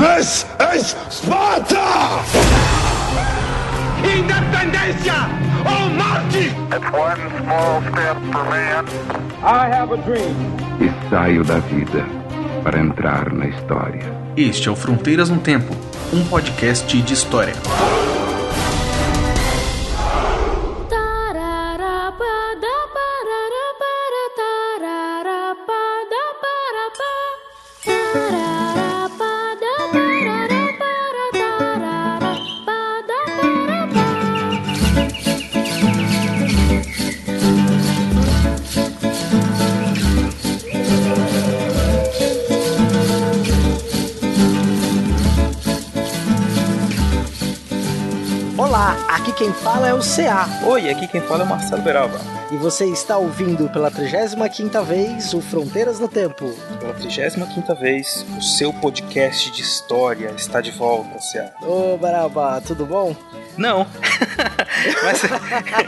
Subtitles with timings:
[0.00, 2.24] This is Sparta!
[4.02, 5.28] Independencia
[5.60, 6.46] or Marte!
[6.72, 8.86] It's one small step for man.
[9.44, 10.34] I have a dream.
[10.80, 12.06] E saio da vida
[12.64, 14.10] para entrar na história.
[14.38, 15.76] Este é o Fronteiras no Tempo,
[16.14, 17.52] um podcast de história.
[49.40, 50.46] Quem fala é o CA.
[50.66, 52.20] Oi, aqui quem fala é o Marcelo Beralba.
[52.52, 56.52] E você está ouvindo pela 35ª vez o Fronteiras no Tempo.
[56.78, 61.54] Pela 35ª vez, o seu podcast de história está de volta, CA.
[61.62, 63.16] Ô, Baraba, tudo bom?
[63.56, 63.86] Não.
[65.04, 65.22] mas,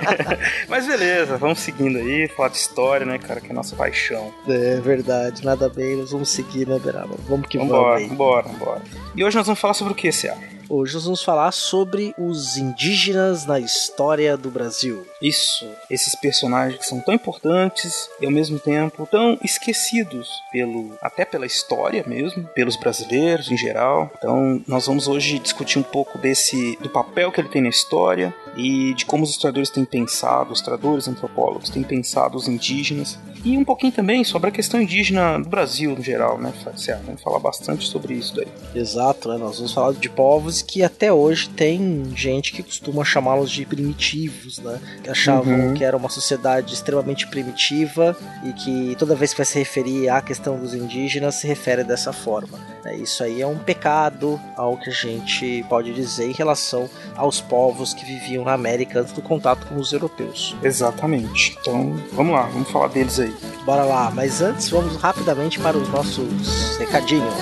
[0.66, 4.32] mas beleza, vamos seguindo aí, falar de história, né, cara, que é a nossa paixão.
[4.48, 7.16] É verdade, nada bem, nós vamos seguir, né, Beraba?
[7.28, 8.82] Vamos que Vambora, vamos vambora, vambora.
[9.14, 10.38] E hoje nós vamos falar sobre o que, CA?
[10.74, 15.06] Hoje nós vamos falar sobre os indígenas na história do Brasil.
[15.22, 21.24] Isso, esses personagens que são tão importantes e ao mesmo tempo tão esquecidos pelo até
[21.24, 24.10] pela história mesmo, pelos brasileiros em geral.
[24.18, 28.34] Então, nós vamos hoje discutir um pouco desse do papel que ele tem na história
[28.56, 33.58] e de como os historiadores têm pensado, os historiadores antropólogos têm pensado os indígenas e
[33.58, 37.00] um pouquinho também sobre a questão indígena do Brasil no geral, né, Fácia?
[37.04, 38.46] Vamos falar bastante sobre isso daí.
[38.74, 39.36] Exato, né?
[39.36, 44.58] Nós vamos falar de povos que até hoje tem gente que costuma chamá-los de primitivos,
[44.58, 44.80] né?
[45.12, 45.74] Achavam Uhum.
[45.74, 50.20] que era uma sociedade extremamente primitiva e que toda vez que vai se referir à
[50.20, 52.58] questão dos indígenas se refere dessa forma.
[52.84, 52.96] né?
[52.96, 57.94] Isso aí é um pecado ao que a gente pode dizer em relação aos povos
[57.94, 60.56] que viviam na América antes do contato com os europeus.
[60.62, 61.56] Exatamente.
[61.60, 63.34] Então, vamos lá, vamos falar deles aí.
[63.64, 67.32] Bora lá, mas antes vamos rapidamente para os nossos recadinhos.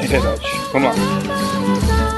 [0.00, 0.46] É verdade.
[0.72, 2.09] Vamos lá.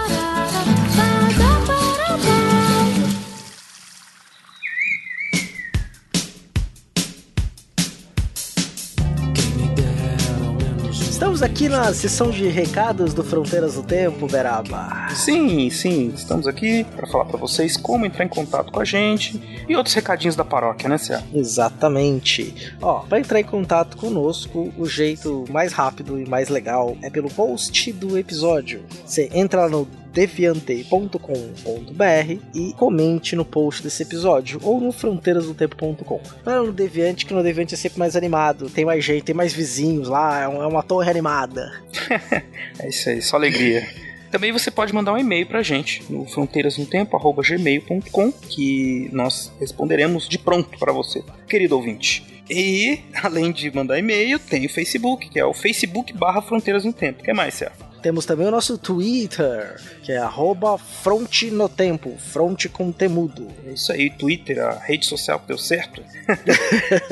[11.43, 15.09] Estamos aqui na sessão de recados do Fronteiras do Tempo, Beraba.
[15.13, 19.65] Sim, sim, estamos aqui para falar para vocês como entrar em contato com a gente
[19.69, 21.21] e outros recadinhos da paróquia, né, Cia?
[21.35, 22.73] Exatamente.
[22.81, 27.29] Ó, para entrar em contato conosco, o jeito mais rápido e mais legal é pelo
[27.29, 28.85] post do episódio.
[29.05, 36.21] Você entra no deviante.com.br e comente no post desse episódio ou no fronteirasdotempo.com.
[36.45, 39.53] Lá no Deviante, que no Deviante é sempre mais animado, tem mais gente, tem mais
[39.53, 41.73] vizinhos lá, é é uma torre animada.
[42.79, 43.87] É isso aí, só alegria.
[44.31, 50.79] Também você pode mandar um e-mail pra gente no fronteirasnotempo@gmail.com que nós responderemos de pronto
[50.79, 52.43] para você, querido ouvinte.
[52.49, 56.95] E além de mandar e-mail, tem o Facebook, que é o Facebook barra Fronteiras no
[56.95, 57.21] Tempo.
[57.21, 57.73] O que mais, Cia?
[58.03, 63.49] Temos também o nosso Twitter, que é arroba fronte no tempo, fronte com temudo.
[63.65, 66.03] É isso aí, Twitter, a rede social que deu certo.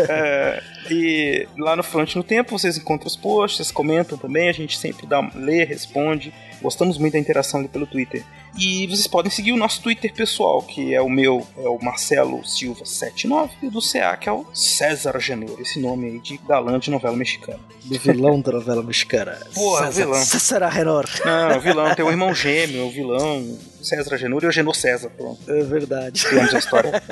[0.09, 4.53] É, e lá no Front no Tempo vocês encontram os posts, vocês comentam também, a
[4.53, 6.33] gente sempre dá, lê, responde.
[6.63, 8.23] Gostamos muito da interação ali pelo Twitter.
[8.59, 12.41] E vocês podem seguir o nosso Twitter pessoal, que é o meu, é o Marcelo
[12.43, 16.79] Silva79, e o do CA, que é o César Janeiro, esse nome aí de galã
[16.79, 17.61] de novela mexicana.
[17.85, 19.39] Do vilão da novela mexicana.
[19.55, 20.23] Porra, César- vilão.
[20.25, 21.07] César Renor.
[21.25, 25.11] Não, o vilão tem o irmão gêmeo, o vilão César Genor e o Genor César,
[25.17, 25.39] pronto.
[25.51, 26.25] É verdade.
[26.25, 26.93] Criamos a história.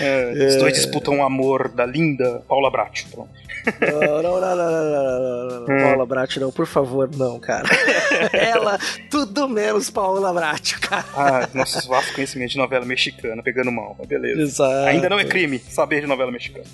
[0.00, 3.06] É, Os dois disputam o amor da linda Paula Bracho.
[3.10, 3.30] Pronto.
[3.80, 5.66] Não, não, não, não, não, não, não, não.
[5.84, 7.68] Paula Brat, não, por favor, não, cara.
[8.32, 8.76] Ela,
[9.08, 11.04] tudo menos Paula Brat, cara.
[11.14, 14.40] Ah, nossos vastos conhecimentos de novela mexicana, pegando mal, mas beleza.
[14.40, 14.88] Exato.
[14.88, 16.64] Ainda não é crime saber de novela mexicana.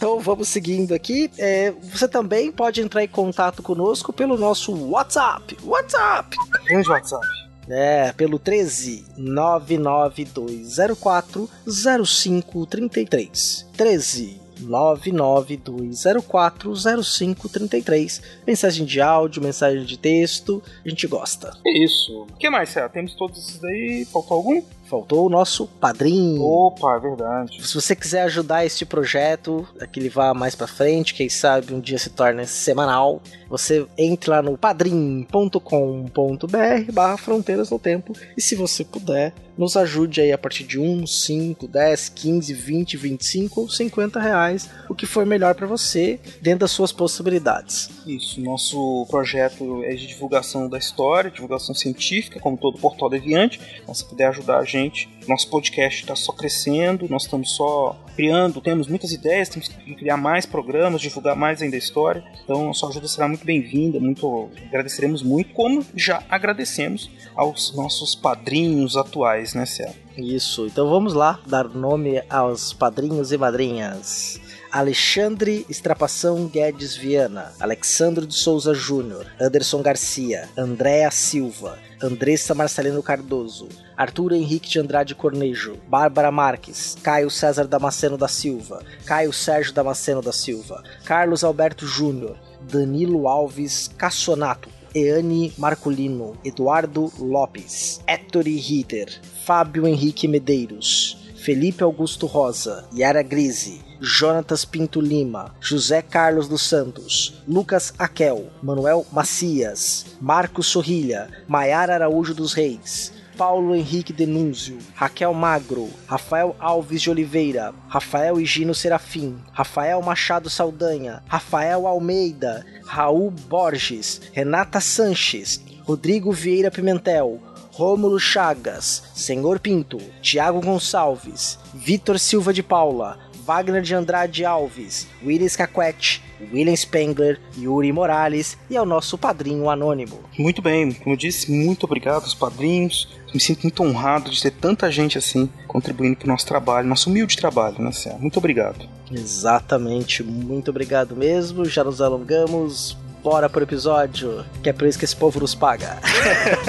[0.00, 1.30] Então vamos seguindo aqui.
[1.36, 5.58] É, você também pode entrar em contato conosco pelo nosso WhatsApp.
[5.62, 6.34] WhatsApp!
[6.64, 7.26] Grande WhatsApp.
[7.68, 13.66] É, pelo 13 99204 0533.
[13.76, 16.72] 13 99204
[17.04, 18.22] 0533.
[18.46, 21.54] Mensagem de áudio, mensagem de texto, a gente gosta.
[21.66, 22.22] É isso.
[22.22, 22.88] O que mais, Cé?
[22.88, 24.06] Temos todos esses daí.
[24.10, 24.62] Faltou algum?
[24.90, 26.42] Faltou o nosso padrinho.
[26.42, 27.64] Opa, é verdade.
[27.64, 31.72] Se você quiser ajudar este projeto, a que ele vá mais pra frente, quem sabe
[31.72, 38.42] um dia se torne semanal, você entre lá no padrim.com.br barra fronteiras no tempo e
[38.42, 43.60] se você puder, nos ajude aí a partir de 1, 5, 10, 15, 20, 25
[43.60, 47.90] ou 50 reais, o que for melhor para você, dentro das suas possibilidades.
[48.06, 53.60] Isso, nosso projeto é de divulgação da história, divulgação científica, como todo portal deviante.
[53.82, 54.79] Então, se puder ajudar a gente,
[55.28, 60.16] nosso podcast está só crescendo, nós estamos só criando, temos muitas ideias, temos que criar
[60.16, 62.24] mais programas, divulgar mais ainda a história.
[62.44, 68.14] Então, a sua ajuda será muito bem-vinda, muito agradeceremos muito, como já agradecemos aos nossos
[68.14, 69.94] padrinhos atuais, né, Céu?
[70.16, 74.40] Isso, então vamos lá dar nome aos padrinhos e madrinhas.
[74.72, 83.68] Alexandre Estrapação Guedes Viana, Alexandre de Souza Júnior, Anderson Garcia, Andréa Silva, Andressa Marcelino Cardoso,
[83.96, 90.22] Arthur Henrique de Andrade Cornejo, Bárbara Marques, Caio César Damasceno da Silva, Caio Sérgio Damasceno
[90.22, 99.84] da Silva, Carlos Alberto Júnior, Danilo Alves Cassonato, Eane Marculino, Eduardo Lopes, Ettore Ritter, Fábio
[99.84, 107.92] Henrique Medeiros, Felipe Augusto Rosa, Yara Grise, Jonatas Pinto Lima, José Carlos dos Santos, Lucas
[107.98, 116.56] Aquel, Manuel Macias, Marcos Sorrilha, Maiara Araújo dos Reis, Paulo Henrique Denúncio, Raquel Magro, Rafael
[116.58, 125.60] Alves de Oliveira, Rafael Higino Serafim, Rafael Machado Saldanha, Rafael Almeida, Raul Borges, Renata Sanches,
[125.86, 127.40] Rodrigo Vieira Pimentel,
[127.72, 133.18] Rômulo Chagas, Senhor Pinto, Tiago Gonçalves, Vitor Silva de Paula,
[133.50, 140.20] Wagner de Andrade Alves, Willis Caquete, William Spengler, Yuri Morales e ao nosso padrinho anônimo.
[140.38, 143.08] Muito bem, como eu disse, muito obrigado aos padrinhos.
[143.34, 147.10] Me sinto muito honrado de ter tanta gente assim contribuindo para o nosso trabalho, nosso
[147.10, 148.16] humilde trabalho, né, Céu?
[148.20, 148.88] Muito obrigado.
[149.10, 151.64] Exatamente, muito obrigado mesmo.
[151.64, 152.96] Já nos alongamos.
[153.20, 155.98] Bora pro episódio, que é por isso que esse povo nos paga.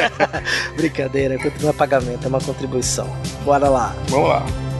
[0.76, 3.08] Brincadeira, continua pagamento, é uma contribuição.
[3.46, 3.96] Bora lá.
[4.10, 4.71] Vamos lá.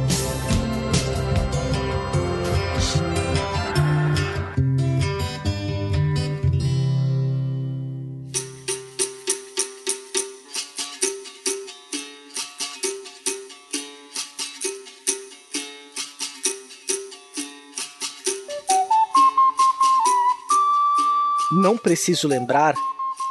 [21.72, 22.76] Não preciso lembrar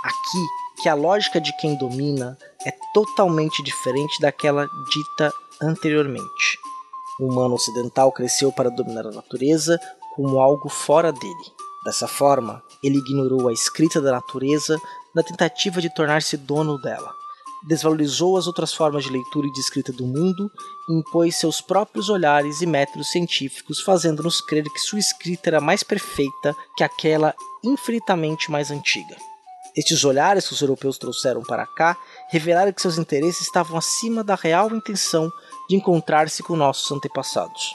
[0.03, 6.59] aqui que a lógica de quem domina é totalmente diferente daquela dita anteriormente.
[7.21, 9.79] O humano ocidental cresceu para dominar a natureza
[10.17, 11.53] como algo fora dele.
[11.85, 14.81] Dessa forma, ele ignorou a escrita da natureza
[15.15, 17.20] na tentativa de tornar-se dono dela.
[17.69, 20.51] Desvalorizou as outras formas de leitura e de escrita do mundo
[20.89, 25.83] e impôs seus próprios olhares e métodos científicos, fazendo-nos crer que sua escrita era mais
[25.83, 29.17] perfeita que aquela infinitamente mais antiga.
[29.77, 31.97] Estes olhares que os europeus trouxeram para cá
[32.29, 35.31] revelaram que seus interesses estavam acima da real intenção
[35.69, 37.75] de encontrar-se com nossos antepassados.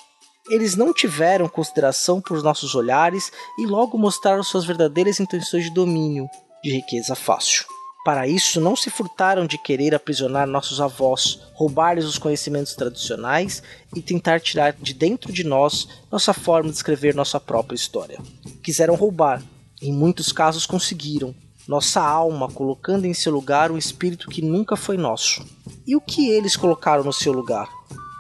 [0.49, 6.27] Eles não tiveram consideração por nossos olhares e logo mostraram suas verdadeiras intenções de domínio,
[6.63, 7.74] de riqueza fácil.
[8.05, 13.63] Para isso, não se furtaram de querer aprisionar nossos avós, roubar-lhes os conhecimentos tradicionais
[13.95, 18.19] e tentar tirar de dentro de nós nossa forma de escrever nossa própria história.
[18.61, 19.41] Quiseram roubar,
[19.81, 21.33] em muitos casos conseguiram,
[21.67, 25.43] nossa alma, colocando em seu lugar um espírito que nunca foi nosso.
[25.87, 27.67] E o que eles colocaram no seu lugar?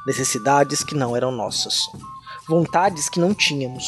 [0.07, 1.81] Necessidades que não eram nossas,
[2.47, 3.85] vontades que não tínhamos,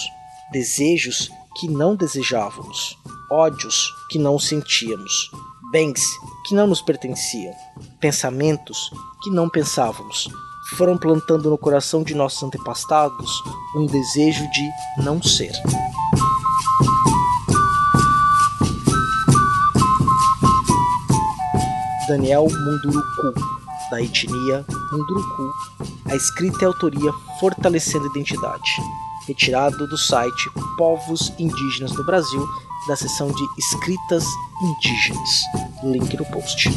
[0.51, 2.95] desejos que não desejávamos,
[3.31, 5.31] ódios que não sentíamos,
[5.71, 6.01] bens
[6.45, 7.53] que não nos pertenciam,
[7.99, 8.89] pensamentos
[9.21, 10.29] que não pensávamos.
[10.75, 13.41] Foram plantando no coração de nossos antepassados
[13.75, 14.69] um desejo de
[15.03, 15.51] não ser.
[22.07, 23.33] Daniel Munduruku,
[23.91, 25.53] da etnia Munduruku,
[26.05, 28.71] a escrita e a autoria Fortalecendo a Identidade,
[29.27, 32.47] retirado do site Povos Indígenas do Brasil,
[32.87, 34.23] da seção de Escritas
[34.61, 35.41] Indígenas.
[35.83, 36.69] Link no post.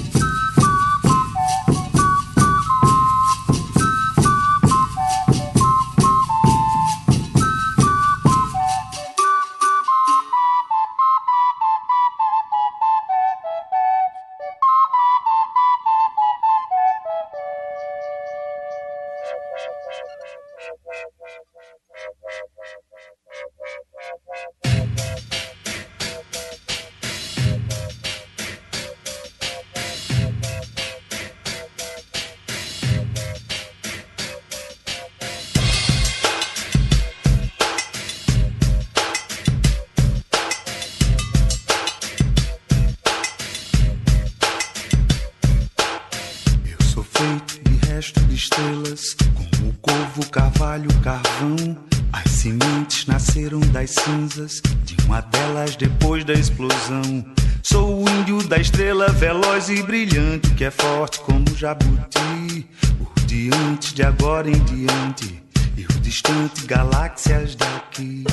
[61.60, 62.66] Jabuti.
[62.98, 65.42] O diante de agora em diante
[65.76, 68.24] e o distante galáxias daqui.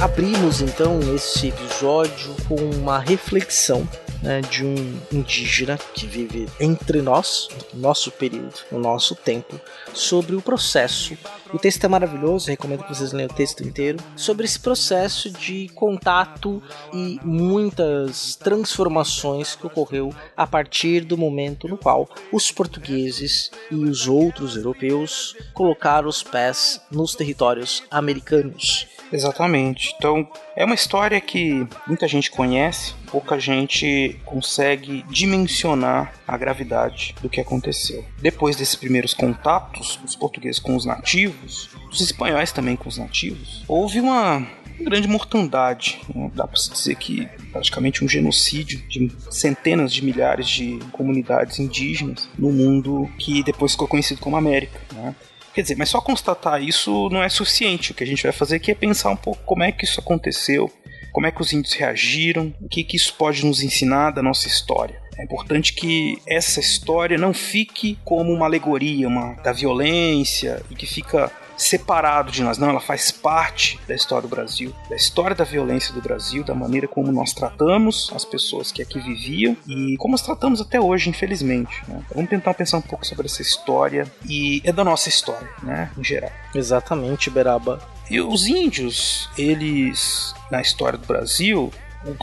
[0.00, 3.86] Abrimos então esse episódio com uma reflexão
[4.24, 4.74] né, de um
[5.12, 9.60] indígena que vive entre nós, no nosso período, no nosso tempo,
[9.92, 11.16] sobre o processo.
[11.52, 13.98] O texto é maravilhoso, recomendo que vocês leiam o texto inteiro.
[14.16, 16.62] Sobre esse processo de contato
[16.92, 24.08] e muitas transformações que ocorreu a partir do momento no qual os portugueses e os
[24.08, 28.88] outros europeus colocaram os pés nos territórios americanos.
[29.12, 29.94] Exatamente.
[29.96, 30.26] Então,
[30.56, 37.40] é uma história que muita gente conhece, pouca gente consegue dimensionar a gravidade do que
[37.40, 38.04] aconteceu.
[38.20, 43.64] Depois desses primeiros contatos dos portugueses com os nativos, dos espanhóis também com os nativos,
[43.68, 44.44] houve uma
[44.80, 46.00] grande mortandade.
[46.12, 46.28] Né?
[46.34, 52.28] Dá para se dizer que praticamente um genocídio de centenas de milhares de comunidades indígenas
[52.36, 54.80] no mundo que depois ficou conhecido como América.
[54.92, 55.14] Né?
[55.54, 57.92] Quer dizer, mas só constatar isso não é suficiente.
[57.92, 60.00] O que a gente vai fazer aqui é pensar um pouco como é que isso
[60.00, 60.68] aconteceu,
[61.14, 64.48] como é que os índios reagiram, o que, que isso pode nos ensinar da nossa
[64.48, 65.00] história.
[65.16, 70.86] É importante que essa história não fique como uma alegoria uma, da violência e que
[70.86, 75.44] fica separado de nós, não, ela faz parte da história do Brasil, da história da
[75.44, 80.12] violência do Brasil, da maneira como nós tratamos as pessoas que aqui viviam e como
[80.12, 81.82] nós tratamos até hoje, infelizmente.
[81.88, 82.02] Né?
[82.14, 86.04] Vamos tentar pensar um pouco sobre essa história e é da nossa história, né, em
[86.04, 86.30] geral.
[86.54, 87.80] Exatamente, Beraba.
[88.10, 91.72] E os índios, eles, na história do Brasil,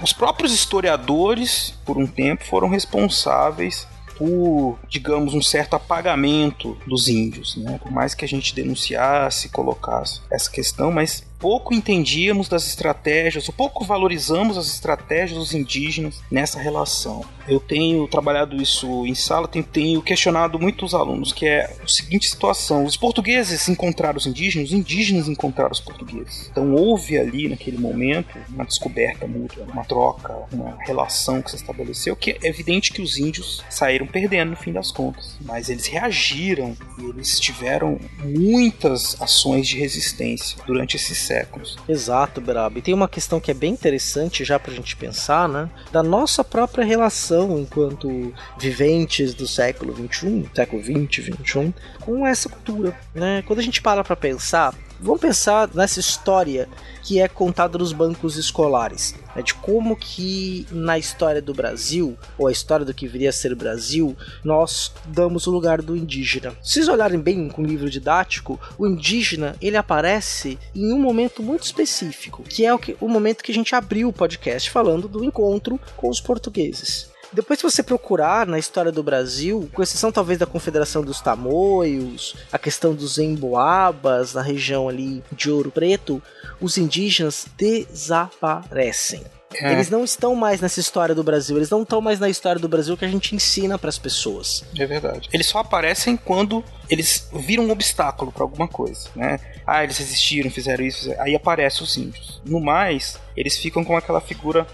[0.02, 3.88] os próprios historiadores, por um tempo, foram responsáveis
[4.22, 7.80] por, digamos, um certo apagamento dos índios, né?
[7.82, 13.54] Por mais que a gente denunciasse, colocasse essa questão, mas pouco entendíamos das estratégias, ou
[13.54, 17.26] pouco valorizamos as estratégias dos indígenas nessa relação.
[17.48, 22.30] Eu tenho trabalhado isso em sala, tenho, tenho questionado muitos alunos, que é a seguinte
[22.30, 26.48] situação: os portugueses encontraram os indígenas, os indígenas encontraram os portugueses.
[26.52, 32.16] Então houve ali, naquele momento, uma descoberta mútua, uma troca, uma relação que se estabeleceu,
[32.16, 35.36] que é evidente que os índios saíram perdendo no fim das contas.
[35.42, 41.78] Mas eles reagiram e eles tiveram muitas ações de resistência durante esses séculos.
[41.88, 42.78] Exato, Beraba.
[42.78, 45.70] E tem uma questão que é bem interessante já pra gente pensar, né?
[45.92, 52.96] Da nossa própria relação enquanto viventes do século XXI, século XX, XXI, com essa cultura,
[53.16, 53.44] né?
[53.48, 56.70] Quando a gente para pra pensar, Vamos pensar nessa história
[57.02, 62.46] que é contada nos bancos escolares, né, de como que na história do Brasil, ou
[62.46, 66.52] a história do que viria a ser o Brasil, nós damos o lugar do indígena.
[66.62, 71.42] Se vocês olharem bem com o livro didático, o indígena ele aparece em um momento
[71.42, 75.08] muito específico, que é o, que, o momento que a gente abriu o podcast falando
[75.08, 77.11] do encontro com os portugueses.
[77.34, 82.36] Depois, se você procurar na história do Brasil, com exceção talvez da Confederação dos Tamoios,
[82.52, 86.22] a questão dos Emboabas, na região ali de Ouro Preto,
[86.60, 89.24] os indígenas desaparecem.
[89.56, 89.74] É.
[89.74, 92.68] Eles não estão mais nessa história do Brasil, eles não estão mais na história do
[92.68, 94.64] Brasil que a gente ensina para as pessoas.
[94.78, 95.30] É verdade.
[95.34, 99.40] Eles só aparecem quando eles viram um obstáculo para alguma coisa, né?
[99.66, 101.24] Ah, eles resistiram, fizeram isso, fizeram...
[101.24, 102.42] aí aparecem os índios.
[102.46, 104.68] No mais, eles ficam com aquela figura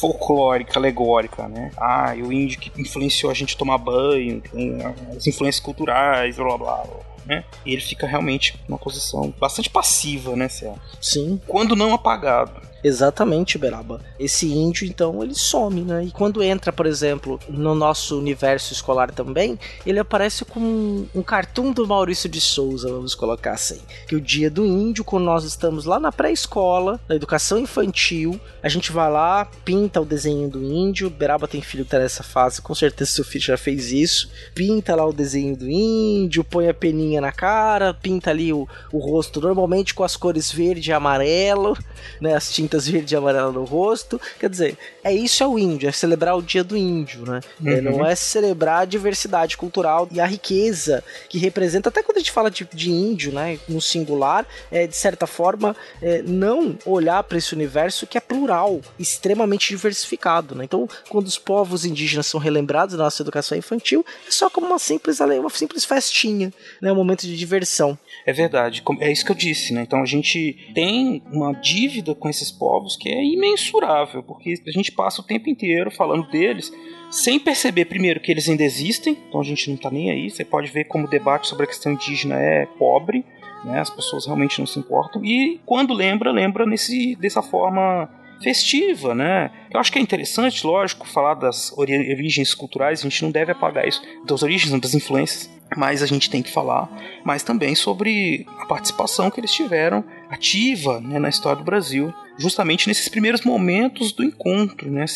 [0.00, 1.70] folclórica, alegórica, né?
[1.76, 4.78] Ah, e o índio que influenciou a gente a tomar banho, tem
[5.16, 6.86] as influências culturais, blá blá blá.
[7.26, 7.42] Né?
[7.64, 10.78] E ele fica realmente numa posição bastante passiva, né, Céu?
[11.00, 11.40] Sim.
[11.46, 12.52] Quando não apagado.
[12.84, 14.02] Exatamente, Beraba.
[14.18, 16.04] Esse índio, então, ele some, né?
[16.04, 21.22] E quando entra, por exemplo, no nosso universo escolar também, ele aparece com um, um
[21.22, 23.80] cartoon do Maurício de Souza, vamos colocar assim.
[24.06, 28.68] Que o dia do índio, quando nós estamos lá na pré-escola, na educação infantil, a
[28.68, 31.08] gente vai lá, pinta o desenho do índio.
[31.08, 34.30] Beraba tem filho que tá nessa fase, com certeza seu filho já fez isso.
[34.54, 38.98] Pinta lá o desenho do índio, põe a peninha na cara, pinta ali o, o
[38.98, 41.74] rosto, normalmente com as cores verde e amarelo,
[42.20, 42.34] né?
[42.34, 44.20] As tintas pintas verde e amarela no rosto.
[44.38, 47.40] Quer dizer, é isso é o índio, é celebrar o dia do índio, né?
[47.64, 47.76] É, uhum.
[47.76, 52.20] É, não é celebrar a diversidade cultural e a riqueza que representa, até quando a
[52.20, 57.22] gente fala de, de índio, né, no singular, é de certa forma é, não olhar
[57.22, 60.64] para esse universo que é plural, extremamente diversificado, né?
[60.64, 64.78] Então, quando os povos indígenas são relembrados na nossa educação infantil, é só como uma
[64.78, 67.98] simples, uma simples festinha, né, um momento de diversão.
[68.26, 69.82] É verdade, é isso que eu disse, né?
[69.82, 72.63] Então a gente tem uma dívida com esses povos
[72.96, 76.72] que é imensurável, porque a gente passa o tempo inteiro falando deles
[77.10, 80.30] sem perceber, primeiro, que eles ainda existem, então a gente não tá nem aí.
[80.30, 83.24] Você pode ver como o debate sobre a questão indígena é pobre,
[83.64, 83.80] Né?
[83.80, 85.24] As pessoas realmente não se importam.
[85.24, 88.10] E quando lembra, lembra nesse, dessa forma
[88.44, 89.50] festiva, né?
[89.72, 93.88] Eu acho que é interessante, lógico, falar das origens culturais, a gente não deve apagar
[93.88, 96.88] isso, das origens, das influências, mas a gente tem que falar
[97.24, 102.86] mais também sobre a participação que eles tiveram ativa né, na história do Brasil, justamente
[102.86, 105.06] nesses primeiros momentos do encontro, né?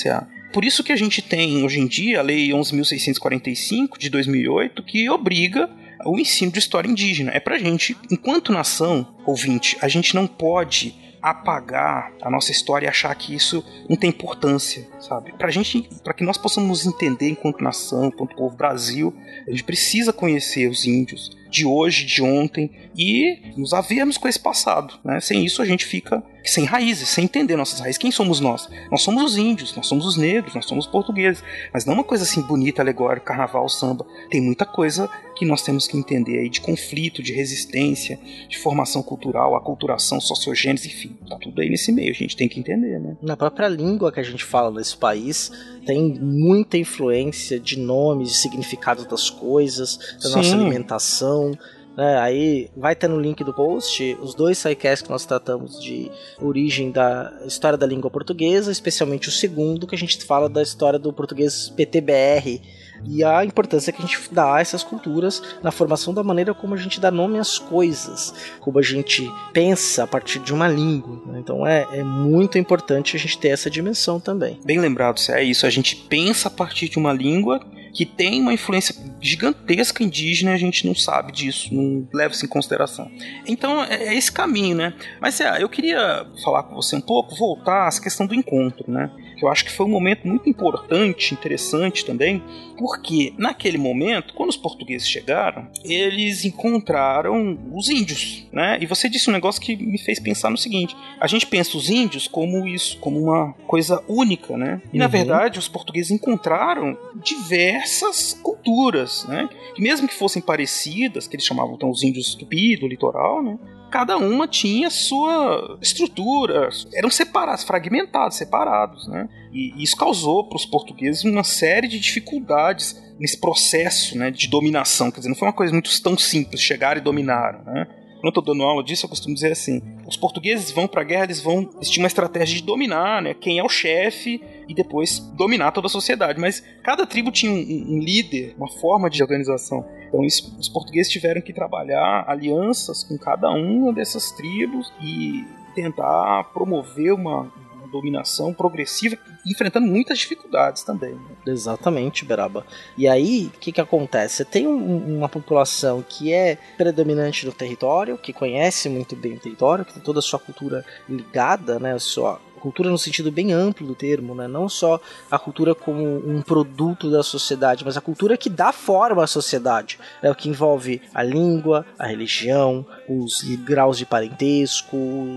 [0.53, 5.11] Por isso que a gente tem hoje em dia a Lei 11.645 de 2008 que
[5.11, 5.69] obriga
[6.07, 7.33] o ensino de história indígena.
[7.35, 12.89] É pra gente, enquanto nação, ouvinte, a gente não pode apagar a nossa história e
[12.89, 15.33] achar que isso não tem importância, sabe?
[15.33, 19.15] Pra gente, para que nós possamos nos entender enquanto nação, enquanto povo Brasil,
[19.47, 24.39] a gente precisa conhecer os índios de hoje, de ontem e nos havermos com esse
[24.39, 25.21] passado, né?
[25.21, 27.99] Sem isso a gente fica sem raízes, sem entender nossas raízes.
[27.99, 28.69] Quem somos nós?
[28.90, 31.43] Nós somos os índios, nós somos os negros, nós somos os portugueses.
[31.73, 34.07] Mas não uma coisa assim bonita, alegórica, carnaval, samba.
[34.31, 39.02] Tem muita coisa que nós temos que entender aí de conflito, de resistência, de formação
[39.02, 41.17] cultural, aculturação, sociogênese, enfim.
[41.28, 43.17] Tá tudo aí nesse meio, a gente tem que entender, né?
[43.23, 45.52] Na própria língua que a gente fala nesse país,
[45.87, 50.37] tem muita influência de nomes, de significados das coisas, da Sim.
[50.37, 51.57] nossa alimentação.
[51.99, 52.17] Né?
[52.21, 56.09] Aí vai ter no link do post os dois sidecasts que nós tratamos de
[56.40, 60.97] origem da história da língua portuguesa, especialmente o segundo, que a gente fala da história
[60.97, 62.62] do português PTBR
[63.05, 66.73] e a importância que a gente dá a essas culturas na formação da maneira como
[66.75, 71.21] a gente dá nome às coisas, como a gente pensa a partir de uma língua.
[71.26, 71.40] Né?
[71.40, 74.61] Então é, é muito importante a gente ter essa dimensão também.
[74.64, 75.67] Bem lembrado, é isso.
[75.67, 77.61] A gente pensa a partir de uma língua
[77.99, 82.49] que tem uma influência gigantesca indígena, a gente não sabe disso, não leva isso em
[82.49, 83.11] consideração.
[83.45, 84.95] Então é, é esse caminho, né?
[85.21, 89.11] Mas é, eu queria falar com você um pouco, voltar à questão do encontro, né?
[89.38, 92.42] Que eu acho que foi um momento muito importante, interessante também,
[92.76, 98.78] porque naquele momento, quando os portugueses chegaram, eles encontraram os índios, né?
[98.80, 101.88] E você disse um negócio que me fez pensar no seguinte: a gente pensa os
[101.88, 104.83] índios como isso, como uma coisa única, né?
[104.92, 104.99] E uhum.
[104.99, 109.48] na verdade os portugueses encontraram diversas culturas, né?
[109.77, 113.57] Que mesmo que fossem parecidas, que eles chamavam então os índios tupi do litoral, né?
[113.90, 119.29] Cada uma tinha sua estrutura, eram separados, fragmentados, separados, né?
[119.53, 125.11] E isso causou para os portugueses uma série de dificuldades nesse processo, né, de dominação.
[125.11, 127.87] Quer dizer, não foi uma coisa muito tão simples, chegar e dominaram, né?
[128.20, 131.04] Quando eu estou dando aula disso, eu costumo dizer assim: os portugueses vão para a
[131.04, 131.70] guerra, eles vão.
[131.76, 133.35] Eles tinham uma estratégia de dominar, né?
[133.35, 136.40] Quem é o chefe e depois dominar toda a sociedade.
[136.40, 139.85] Mas cada tribo tinha um, um líder, uma forma de organização.
[140.09, 146.44] Então isso, os portugueses tiveram que trabalhar alianças com cada uma dessas tribos e tentar
[146.52, 147.52] promover uma
[147.90, 151.14] dominação progressiva, enfrentando muitas dificuldades também.
[151.14, 151.20] Né?
[151.46, 152.66] Exatamente, Beraba.
[152.96, 154.37] E aí, o que, que acontece?
[154.37, 159.40] Você tem um, uma população que é predominante no território, que conhece muito bem o
[159.40, 163.53] território, que tem toda a sua cultura ligada, né, a sua cultura no sentido bem
[163.53, 164.47] amplo do termo, né?
[164.47, 169.25] não só a cultura como um produto da sociedade, mas a cultura que dá forma
[169.25, 170.31] à sociedade, né?
[170.31, 174.97] o que envolve a língua, a religião, os graus de parentesco,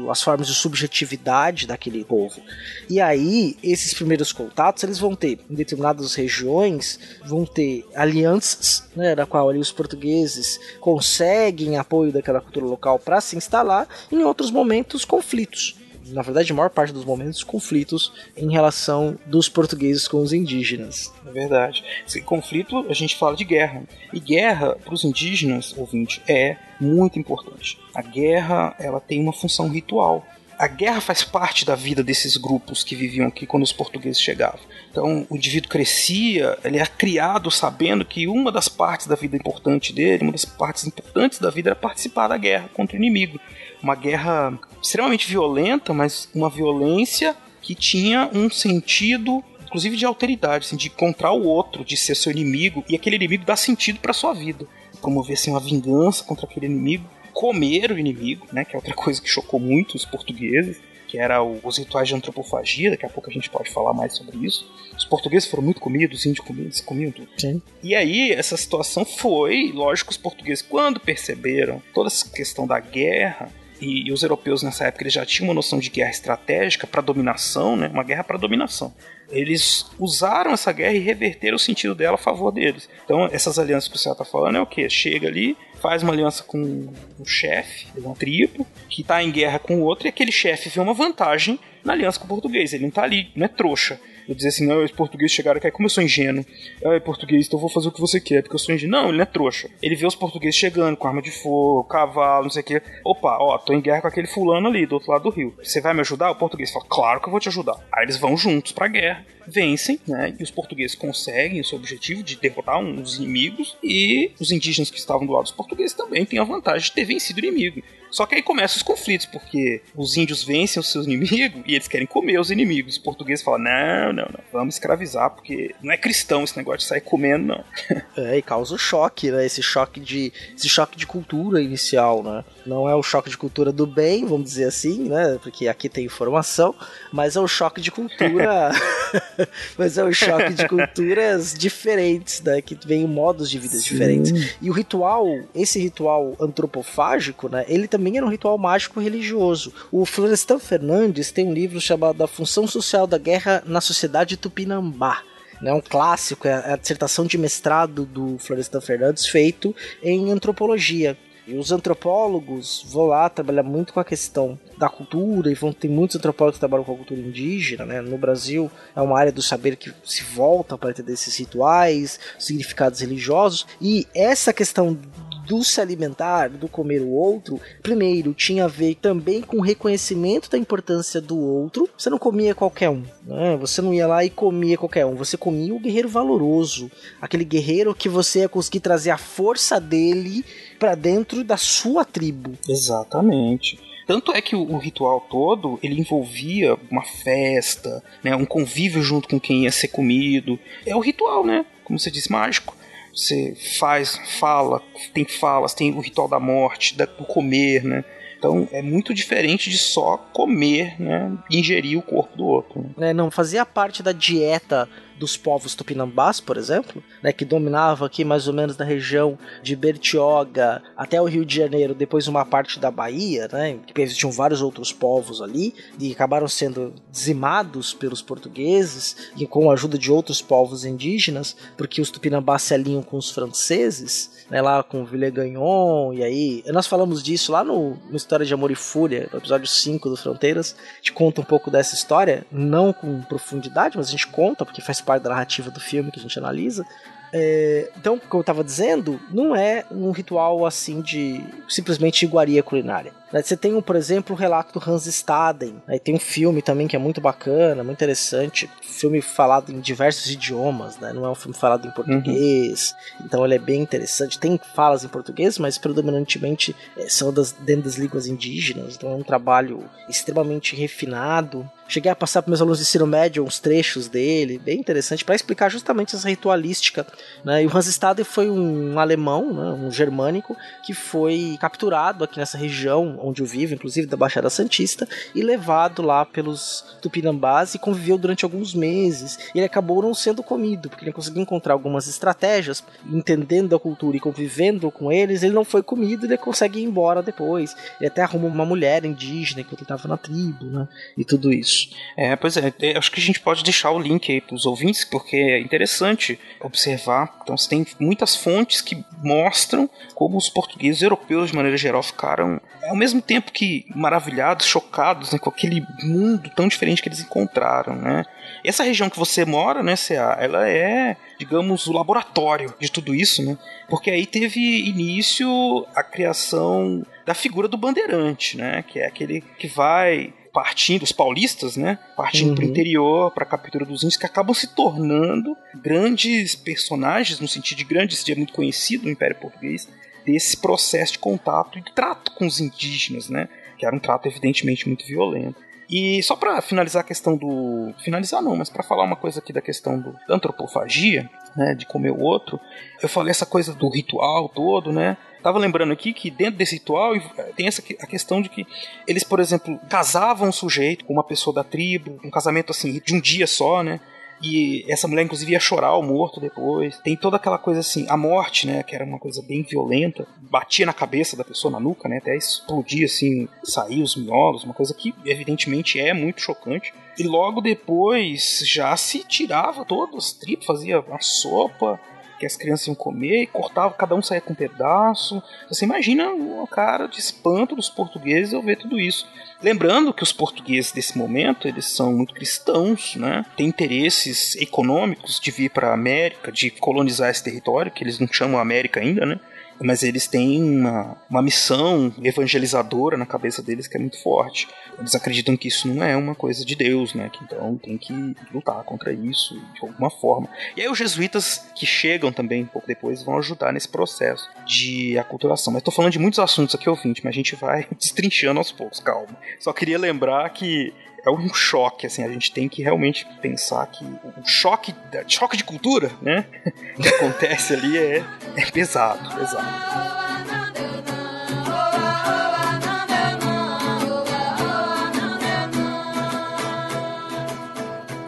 [0.09, 2.41] as formas de subjetividade daquele povo.
[2.89, 9.15] E aí, esses primeiros contatos, eles vão ter, em determinadas regiões, vão ter alianças, né,
[9.15, 14.51] da qual ali os portugueses conseguem apoio daquela cultura local para se instalar, em outros
[14.51, 15.80] momentos, conflitos
[16.11, 21.11] na verdade, a maior parte dos momentos, conflitos em relação dos portugueses com os indígenas.
[21.25, 21.83] É verdade.
[22.07, 23.83] Esse conflito, a gente fala de guerra.
[24.13, 27.77] E guerra, para os indígenas, ouvinte, é muito importante.
[27.93, 30.25] A guerra, ela tem uma função ritual.
[30.57, 34.59] A guerra faz parte da vida desses grupos que viviam aqui quando os portugueses chegavam.
[34.91, 39.91] Então, o indivíduo crescia, ele era criado sabendo que uma das partes da vida importante
[39.91, 43.39] dele, uma das partes importantes da vida era participar da guerra contra o inimigo
[43.81, 50.75] uma guerra extremamente violenta, mas uma violência que tinha um sentido inclusive de alteridade, assim,
[50.75, 54.33] de encontrar o outro, de ser seu inimigo, e aquele inimigo dá sentido para sua
[54.33, 54.67] vida.
[54.99, 59.21] Promover assim, uma vingança contra aquele inimigo, comer o inimigo, né, que é outra coisa
[59.21, 63.29] que chocou muito os portugueses, que era o, os rituais de antropofagia, daqui a pouco
[63.29, 64.69] a gente pode falar mais sobre isso.
[64.97, 67.29] Os portugueses foram muito comidos, os índios comiam, eles comiam tudo.
[67.37, 67.61] Sim.
[67.81, 73.49] E aí, essa situação foi, lógico, os portugueses, quando perceberam toda essa questão da guerra,
[73.81, 77.01] e, e, os europeus nessa época eles já tinham uma noção de guerra estratégica para
[77.01, 77.87] dominação, né?
[77.87, 78.93] Uma guerra para dominação.
[79.29, 82.89] eles usaram essa guerra e reverteram o sentido dela a favor deles.
[83.03, 84.89] Então, essas alianças que o senhor tá falando é o quê?
[84.89, 89.77] Chega ali, faz uma aliança com um chefe uma tribo, que tá em guerra com
[89.77, 92.73] o outro, e aquele chefe vê uma vantagem na aliança com o português.
[92.73, 93.99] Ele não tá ali, não é trouxa.
[94.31, 96.45] Eu dizer assim, não, os portugueses chegaram aqui, como eu sou ingênuo.
[96.85, 98.97] Ah, é português, então eu vou fazer o que você quer, porque eu sou ingênuo.
[98.97, 99.69] Não, ele não é trouxa.
[99.81, 102.81] Ele vê os portugueses chegando com arma de fogo, cavalo, não sei o quê.
[103.03, 105.53] Opa, ó, tô em guerra com aquele fulano ali, do outro lado do rio.
[105.61, 106.31] Você vai me ajudar?
[106.31, 107.75] O português fala, claro que eu vou te ajudar.
[107.93, 110.33] Aí eles vão juntos pra guerra, vencem, né?
[110.39, 113.75] E os portugueses conseguem o seu objetivo de derrotar uns inimigos.
[113.83, 117.03] E os indígenas que estavam do lado dos portugueses também têm a vantagem de ter
[117.03, 117.83] vencido o inimigo.
[118.11, 121.87] Só que aí começam os conflitos, porque os índios vencem os seus inimigos e eles
[121.87, 122.93] querem comer os inimigos.
[122.93, 126.85] Os portugueses falam: não, não, não, vamos escravizar, porque não é cristão esse negócio de
[126.85, 127.63] sair comendo, não.
[128.17, 129.45] É, e causa o choque, né?
[129.45, 130.33] Esse choque de.
[130.55, 132.43] Esse choque de cultura inicial, né?
[132.65, 135.39] Não é o choque de cultura do bem, vamos dizer assim, né?
[135.41, 136.75] Porque aqui tem informação,
[137.11, 138.71] mas é o choque de cultura.
[139.77, 142.61] mas é o choque de culturas diferentes, né?
[142.61, 144.55] Que vem em modos de vida diferentes.
[144.61, 147.65] E o ritual, esse ritual antropofágico, né?
[147.67, 149.73] Ele também era um ritual mágico religioso.
[149.91, 155.23] O Florestan Fernandes tem um livro chamado A Função Social da Guerra na Sociedade Tupinambá
[155.61, 161.15] né, um clássico, é a dissertação de mestrado do Florestan Fernandes feito em antropologia.
[161.51, 165.89] E os antropólogos vão lá trabalhar muito com a questão da cultura, e vão ter
[165.89, 167.99] muitos antropólogos que trabalham com a cultura indígena, né?
[167.99, 173.01] No Brasil é uma área do saber que se volta para entender esses rituais, significados
[173.01, 174.97] religiosos, e essa questão
[175.45, 180.49] do se alimentar, do comer o outro, primeiro tinha a ver também com o reconhecimento
[180.49, 181.89] da importância do outro.
[181.97, 183.57] Você não comia qualquer um, né?
[183.57, 185.15] Você não ia lá e comia qualquer um.
[185.15, 190.45] Você comia o guerreiro valoroso, aquele guerreiro que você ia conseguir trazer a força dele
[190.81, 192.57] para dentro da sua tribo.
[192.67, 193.79] Exatamente.
[194.07, 199.29] Tanto é que o, o, ritual todo ele envolvia uma festa, né, um convívio junto
[199.29, 200.57] com quem ia ser comido.
[200.83, 201.67] É o ritual, né?
[201.83, 202.75] Como você disse, mágico.
[203.13, 204.81] Você faz, fala,
[205.13, 208.03] tem falas, tem o ritual da morte, da, do comer, né?
[208.39, 211.31] Então é muito diferente de só comer, né?
[211.51, 212.81] Ingerir o corpo do outro.
[212.97, 213.11] Né?
[213.11, 214.89] É, não fazia parte da dieta
[215.21, 219.75] dos povos tupinambás, por exemplo, né, que dominava aqui mais ou menos na região de
[219.75, 224.63] Bertioga até o Rio de Janeiro, depois uma parte da Bahia, né, que existiam vários
[224.63, 230.41] outros povos ali, e acabaram sendo dizimados pelos portugueses e com a ajuda de outros
[230.41, 236.23] povos indígenas, porque os tupinambás se alinham com os franceses, né, lá com Villegagnon, e
[236.23, 240.09] aí, nós falamos disso lá no, no História de Amor e Fúria, no episódio 5
[240.09, 244.25] do Fronteiras, a gente conta um pouco dessa história, não com profundidade, mas a gente
[244.25, 246.85] conta, porque faz parte parte da narrativa do filme que a gente analisa.
[247.33, 253.13] É, então, como eu estava dizendo, não é um ritual assim de simplesmente iguaria culinária.
[253.31, 253.41] Né?
[253.41, 255.81] Você tem, por exemplo, o relato do Hans Staden.
[255.87, 258.69] Aí tem um filme também que é muito bacana, muito interessante.
[258.81, 261.13] Filme falado em diversos idiomas, né?
[261.13, 262.93] Não é um filme falado em português.
[263.19, 263.25] Uhum.
[263.25, 264.39] Então ele é bem interessante.
[264.39, 268.95] Tem falas em português, mas predominantemente é, são das, dentro das línguas indígenas.
[268.95, 271.69] Então é um trabalho extremamente refinado.
[271.87, 275.35] Cheguei a passar para meus alunos de ensino médio uns trechos dele, bem interessante, para
[275.35, 277.05] explicar justamente essa ritualística.
[277.43, 277.63] Né?
[277.63, 279.71] E o Hans Staden foi um alemão, né?
[279.71, 285.07] um germânico, que foi capturado aqui nessa região onde eu vivo, inclusive da Baixada Santista,
[285.33, 289.37] e levado lá pelos tupinambás e conviveu durante alguns meses.
[289.53, 294.17] E ele acabou não sendo comido, porque ele conseguiu encontrar algumas estratégias, entendendo a cultura
[294.17, 297.75] e convivendo com eles, ele não foi comido e ele consegue ir embora depois.
[297.99, 300.87] Ele até arruma uma mulher indígena que estava na tribo, né?
[301.17, 301.89] E tudo isso.
[302.17, 305.03] É, pois é, acho que a gente pode deixar o link aí para os ouvintes,
[305.05, 307.39] porque é interessante observar.
[307.43, 312.61] Então, você tem muitas fontes que mostram como os portugueses europeus, de maneira geral, ficaram
[312.83, 317.95] ao mesmo tempo que maravilhados, chocados né, com aquele mundo tão diferente que eles encontraram,
[317.95, 318.23] né?
[318.63, 323.43] Essa região que você mora, né, CA, ela é, digamos, o laboratório de tudo isso,
[323.43, 323.57] né?
[323.89, 328.83] Porque aí teve início a criação da figura do bandeirante, né?
[328.87, 331.97] Que é aquele que vai partindo, os paulistas, né?
[332.15, 332.55] Partindo uhum.
[332.55, 337.47] para o interior, para a captura dos índios, que acabam se tornando grandes personagens, no
[337.47, 339.87] sentido de grande, esse dia muito conhecido no Império Português,
[340.25, 343.49] desse processo de contato e trato com os indígenas, né?
[343.77, 345.61] Que era um trato evidentemente muito violento.
[345.89, 347.93] E só para finalizar a questão do.
[347.99, 351.75] Finalizar não, mas para falar uma coisa aqui da questão do, da antropofagia, né?
[351.75, 352.59] De comer o outro,
[353.01, 355.17] eu falei essa coisa do ritual todo, né?
[355.43, 357.13] Tava lembrando aqui que dentro desse ritual
[357.57, 358.65] tem essa a questão de que
[359.05, 363.13] eles, por exemplo, casavam um sujeito com uma pessoa da tribo, um casamento assim de
[363.13, 363.99] um dia só, né?
[364.41, 366.97] E essa mulher, inclusive, ia chorar o morto depois.
[366.99, 368.83] Tem toda aquela coisa assim, a morte, né?
[368.83, 370.27] Que era uma coisa bem violenta.
[370.49, 372.17] Batia na cabeça da pessoa, na nuca, né?
[372.17, 374.63] Até explodia, assim, sair os miolos.
[374.63, 376.93] Uma coisa que, evidentemente, é muito chocante.
[377.17, 381.99] E logo depois já se tirava todas as tripas, fazia uma sopa
[382.41, 385.43] que as crianças iam comer, e cortava, cada um saía com um pedaço.
[385.69, 389.27] Você imagina uma cara de espanto dos portugueses ao ver tudo isso.
[389.61, 393.45] Lembrando que os portugueses desse momento, eles são muito cristãos, né?
[393.55, 398.27] Tem interesses econômicos de vir para a América, de colonizar esse território, que eles não
[398.27, 399.39] chamam América ainda, né?
[399.83, 404.67] Mas eles têm uma, uma missão evangelizadora na cabeça deles que é muito forte.
[404.99, 407.29] Eles acreditam que isso não é uma coisa de Deus, né?
[407.29, 410.47] Que então tem que lutar contra isso de alguma forma.
[410.75, 415.17] E aí os jesuítas que chegam também um pouco depois vão ajudar nesse processo de
[415.17, 415.73] aculturação.
[415.73, 418.99] Mas estou falando de muitos assuntos aqui, ouvinte, mas a gente vai destrinchando aos poucos,
[418.99, 419.35] calma.
[419.59, 420.93] Só queria lembrar que
[421.25, 424.93] é um choque, assim, a gente tem que realmente pensar que o choque,
[425.27, 426.45] choque de cultura, né,
[427.01, 428.23] que acontece ali é,
[428.55, 430.30] é pesado, pesado.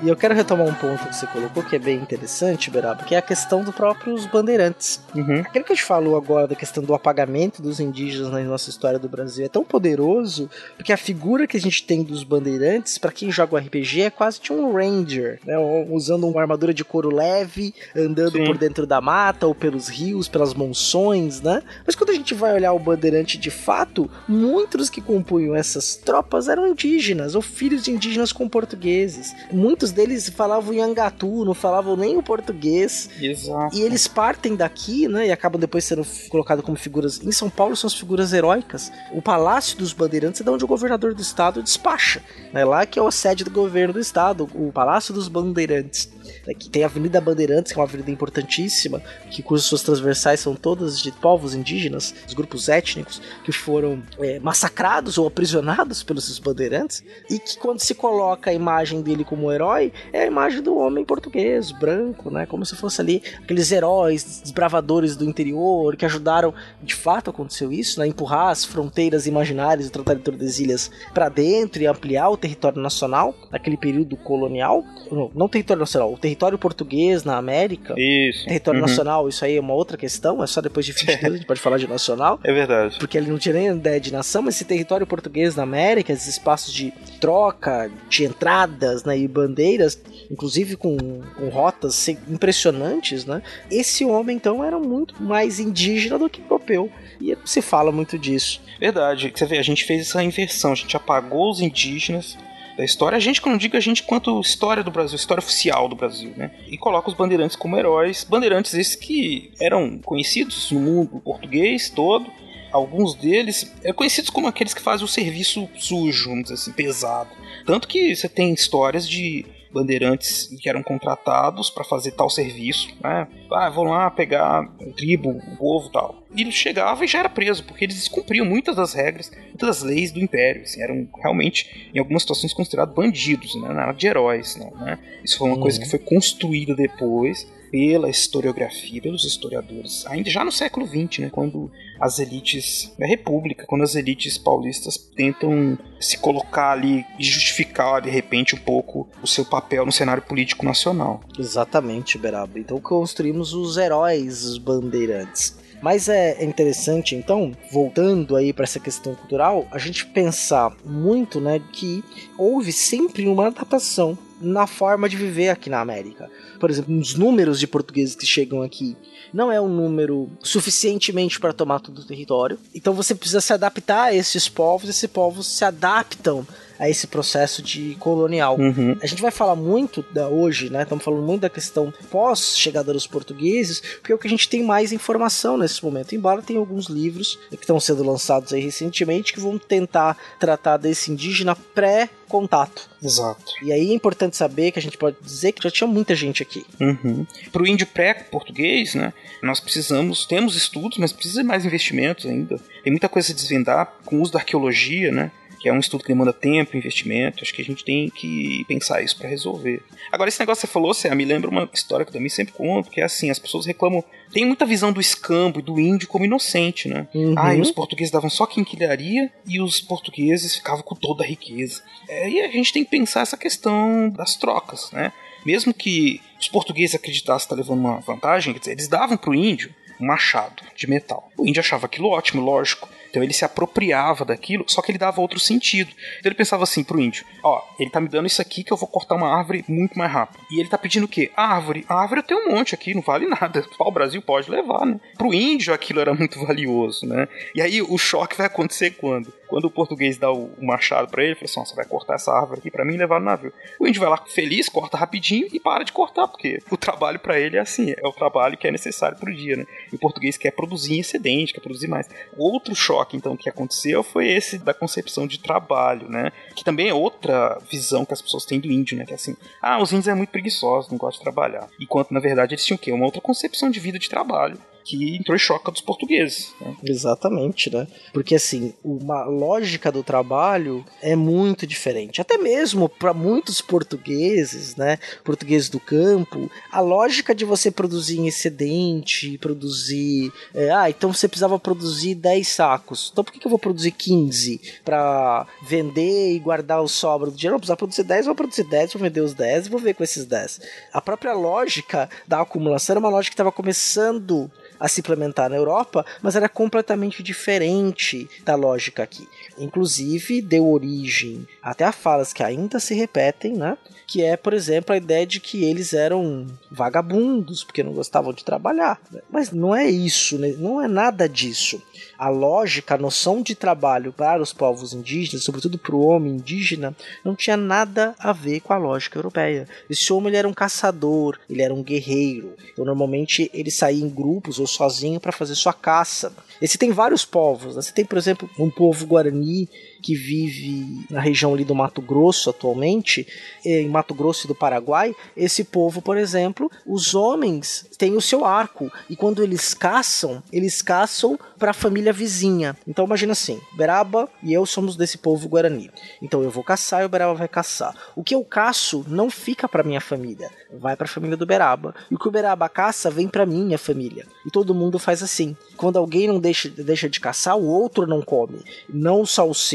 [0.03, 3.15] E eu quero retomar um ponto que você colocou que é bem interessante, Beraba, que
[3.15, 4.99] é a questão dos próprios bandeirantes.
[5.15, 5.39] Uhum.
[5.39, 8.99] Aquilo que a gente falou agora da questão do apagamento dos indígenas na nossa história
[8.99, 13.13] do Brasil é tão poderoso, porque a figura que a gente tem dos bandeirantes, para
[13.13, 15.57] quem joga o RPG, é quase de um ranger, né?
[15.89, 18.43] Usando uma armadura de couro leve, andando Sim.
[18.43, 21.63] por dentro da mata ou pelos rios, pelas monções, né?
[21.85, 26.49] Mas quando a gente vai olhar o bandeirante de fato, muitos que compunham essas tropas
[26.49, 29.33] eram indígenas ou filhos de indígenas com portugueses.
[29.49, 33.10] Muitos deles falavam Yangatu, não falavam nem o português.
[33.19, 33.75] Exato.
[33.75, 37.21] E eles partem daqui, né, e acabam depois sendo colocados como figuras.
[37.23, 38.91] Em São Paulo são as figuras heróicas.
[39.12, 42.21] O Palácio dos Bandeirantes é de onde o governador do estado despacha.
[42.51, 46.10] Né, lá que é a sede do governo do estado, o Palácio dos Bandeirantes.
[46.49, 50.55] Aqui tem a Avenida Bandeirantes, que é uma avenida importantíssima, que cujas suas transversais são
[50.55, 57.03] todas de povos indígenas, os grupos étnicos que foram é, massacrados ou aprisionados pelos bandeirantes,
[57.29, 61.05] e que quando se coloca a imagem dele como herói, é a imagem do homem
[61.05, 62.45] português, branco, né?
[62.45, 67.99] Como se fosse ali aqueles heróis, desbravadores do interior, que ajudaram, de fato aconteceu isso,
[67.99, 68.07] né?
[68.07, 73.36] Empurrar as fronteiras imaginárias do Tratado de Tordesilhas para dentro e ampliar o território nacional
[73.51, 74.83] naquele período colonial.
[75.12, 77.95] Não, não território nacional, o território português na América.
[77.97, 78.45] Isso.
[78.45, 78.88] Território uhum.
[78.88, 81.60] nacional, isso aí é uma outra questão, é só depois de 22 a gente pode
[81.60, 82.39] falar de nacional.
[82.43, 82.97] É verdade.
[82.99, 86.28] Porque ele não tinha nem ideia de nação, mas esse território português na América, esses
[86.28, 89.99] espaços de troca, de entradas né, e bandeiras,
[90.30, 90.97] inclusive com,
[91.36, 93.41] com rotas impressionantes, né?
[93.71, 96.91] Esse homem, então, era muito mais indígena do que europeu.
[97.19, 98.62] E se fala muito disso.
[98.80, 99.32] Verdade.
[99.34, 102.38] Você vê, a gente fez essa inversão, a gente apagou os indígenas
[102.77, 103.15] da história.
[103.15, 106.51] A gente, quando digo a gente, quanto história do Brasil, história oficial do Brasil, né?
[106.67, 108.23] E coloca os bandeirantes como heróis.
[108.23, 112.29] Bandeirantes esses que eram conhecidos no mundo português todo.
[112.71, 117.29] Alguns deles é conhecidos como aqueles que fazem o serviço sujo, vamos dizer assim, pesado.
[117.65, 123.27] Tanto que você tem histórias de bandeirantes que eram contratados para fazer tal serviço, né?
[123.51, 126.22] Ah, vão lá pegar tribo, povo tal.
[126.36, 129.84] E ele chegava e já era preso, porque eles descumpriam muitas das regras, muitas das
[129.84, 130.63] leis do Império.
[130.63, 133.74] Assim, eram realmente, em algumas situações, considerados bandidos, né?
[133.74, 134.98] Nada de heróis, não, né?
[135.24, 135.62] Isso foi uma uhum.
[135.62, 141.30] coisa que foi construída depois pela historiografia, pelos historiadores, ainda já no século XX, né,
[141.32, 148.00] quando as elites da República, quando as elites paulistas tentam se colocar ali e justificar
[148.00, 151.22] de repente um pouco o seu papel no cenário político nacional.
[151.39, 152.60] Exatamente, Beraba.
[152.60, 155.58] Então construímos os heróis, os bandeirantes.
[155.84, 161.62] Mas é interessante, então, voltando aí para essa questão cultural, a gente pensar muito, né,
[161.74, 162.02] que
[162.38, 166.32] houve sempre uma adaptação na forma de viver aqui na América.
[166.58, 168.96] Por exemplo, os números de portugueses que chegam aqui
[169.34, 172.58] não é um número suficientemente para tomar todo o território.
[172.74, 176.48] Então você precisa se adaptar a esses povos, esses povos se adaptam
[176.84, 178.58] a esse processo de colonial.
[178.60, 178.98] Uhum.
[179.02, 180.84] A gente vai falar muito da hoje, né?
[180.84, 184.50] Estamos falando muito da questão pós chegada dos portugueses, porque é o que a gente
[184.50, 186.13] tem mais informação nesse momento.
[186.13, 191.10] Embora tenha alguns livros que estão sendo lançados aí recentemente que vão tentar tratar desse
[191.10, 192.89] indígena pré contato.
[193.02, 193.54] Exato.
[193.62, 196.41] E aí é importante saber que a gente pode dizer que já tinha muita gente
[196.41, 196.65] aqui.
[196.82, 197.26] Uhum.
[197.52, 202.60] Para o índio pré-português, né, nós precisamos, temos estudos, mas precisa de mais investimentos ainda.
[202.84, 205.32] Tem muita coisa a desvendar com o uso da arqueologia, né?
[205.63, 207.41] Que é um estudo que demanda tempo, investimento.
[207.41, 209.82] Acho que a gente tem que pensar isso para resolver.
[210.12, 212.54] Agora, esse negócio que você falou, Cé, me lembra uma história que eu também sempre
[212.54, 214.04] conto, que é assim, as pessoas reclamam.
[214.34, 217.08] Tem muita visão do escambo e do índio como inocente, né?
[217.15, 217.34] Uhum.
[217.38, 221.82] Ah, e os portugueses davam só quinquilharia e os portugueses ficavam com toda a riqueza.
[222.10, 225.13] É, e a gente tem que pensar essa questão das trocas, né?
[225.45, 229.73] Mesmo que os portugueses acreditassem estar levando uma vantagem, quer dizer, eles davam pro índio
[229.97, 231.30] um machado de metal.
[231.38, 235.21] O índio achava aquilo ótimo, lógico Então ele se apropriava daquilo, só que ele dava
[235.21, 235.91] outro sentido.
[236.17, 238.78] Então ele pensava assim pro índio: ó, ele tá me dando isso aqui que eu
[238.78, 240.43] vou cortar uma árvore muito mais rápido.
[240.49, 241.30] E ele tá pedindo o quê?
[241.38, 241.86] árvore.
[241.88, 243.63] A árvore tem um monte aqui, não vale nada.
[243.80, 244.99] O Brasil pode levar, né?
[245.15, 247.28] Pro índio aquilo era muito valioso, né?
[247.54, 249.32] E aí o choque vai acontecer quando?
[249.53, 252.59] Quando o português dá o machado para ele, fala assim: você vai cortar essa árvore
[252.59, 253.53] aqui para mim e levar no navio.
[253.79, 257.39] O índio vai lá feliz, corta rapidinho e para de cortar, porque o trabalho para
[257.39, 259.67] ele é assim, é o trabalho que é necessário pro dia, né?
[259.91, 262.09] E o português quer produzir em excedente, quer produzir mais.
[262.35, 266.31] Outro choque, então, que aconteceu foi esse da concepção de trabalho, né?
[266.55, 269.05] Que também é outra visão que as pessoas têm do índio, né?
[269.05, 271.69] Que é assim, ah, os índios é muito preguiçosos, não gostam de trabalhar.
[271.79, 272.91] Enquanto, na verdade, eles tinham o quê?
[272.91, 276.54] Uma outra concepção de vida de trabalho que entrou em choque dos portugueses.
[276.60, 276.76] Né?
[276.84, 277.88] Exatamente, né?
[278.12, 282.22] Porque assim, uma lógica do trabalho é muito diferente.
[282.22, 284.98] Até mesmo para muitos portugueses, né?
[285.24, 290.32] Portugueses do campo, a lógica de você produzir em excedente, produzir.
[290.54, 293.10] É, ah, então você precisava produzir 10 sacos.
[293.12, 297.54] Então por que, eu vou produzir 15 para vender e guardar o sobra do dinheiro?
[297.54, 300.04] Não, precisava produzir 10, vou produzir 10, vou vender os 10 e vou ver com
[300.04, 300.62] esses 10.
[300.91, 304.52] A própria lógica da acumulação era uma lógica que estava começando
[304.84, 309.26] a se implementar na Europa, mas era completamente diferente da lógica aqui.
[309.58, 313.78] Inclusive, deu origem até a falas que ainda se repetem, né?
[314.06, 318.43] Que é, por exemplo, a ideia de que eles eram vagabundos porque não gostavam de
[318.43, 319.00] trabalhar.
[319.32, 320.54] Mas não é isso, né?
[320.58, 321.82] não é nada disso
[322.17, 326.95] a lógica, a noção de trabalho para os povos indígenas, sobretudo para o homem indígena,
[327.23, 329.67] não tinha nada a ver com a lógica europeia.
[329.89, 332.54] Esse homem ele era um caçador, ele era um guerreiro.
[332.71, 336.34] Então, normalmente ele saía em grupos ou sozinho para fazer sua caça.
[336.62, 337.76] Esse tem vários povos.
[337.76, 337.82] Né?
[337.82, 339.67] Você tem, por exemplo, um povo guarani
[340.03, 343.25] que vive na região ali do Mato Grosso atualmente,
[343.65, 348.43] em Mato Grosso e do Paraguai, esse povo, por exemplo, os homens têm o seu
[348.43, 352.75] arco e quando eles caçam, eles caçam para a família vizinha.
[352.85, 355.89] Então imagina assim, Beraba e eu somos desse povo guarani.
[356.21, 357.95] Então eu vou caçar e o Beraba vai caçar.
[358.15, 361.95] O que eu caço não fica para minha família, vai para a família do Beraba.
[362.11, 364.27] E o que o Beraba caça vem para minha família.
[364.45, 365.55] E todo mundo faz assim.
[365.77, 369.69] Quando alguém não deixa, deixa de caçar, o outro não come, não só os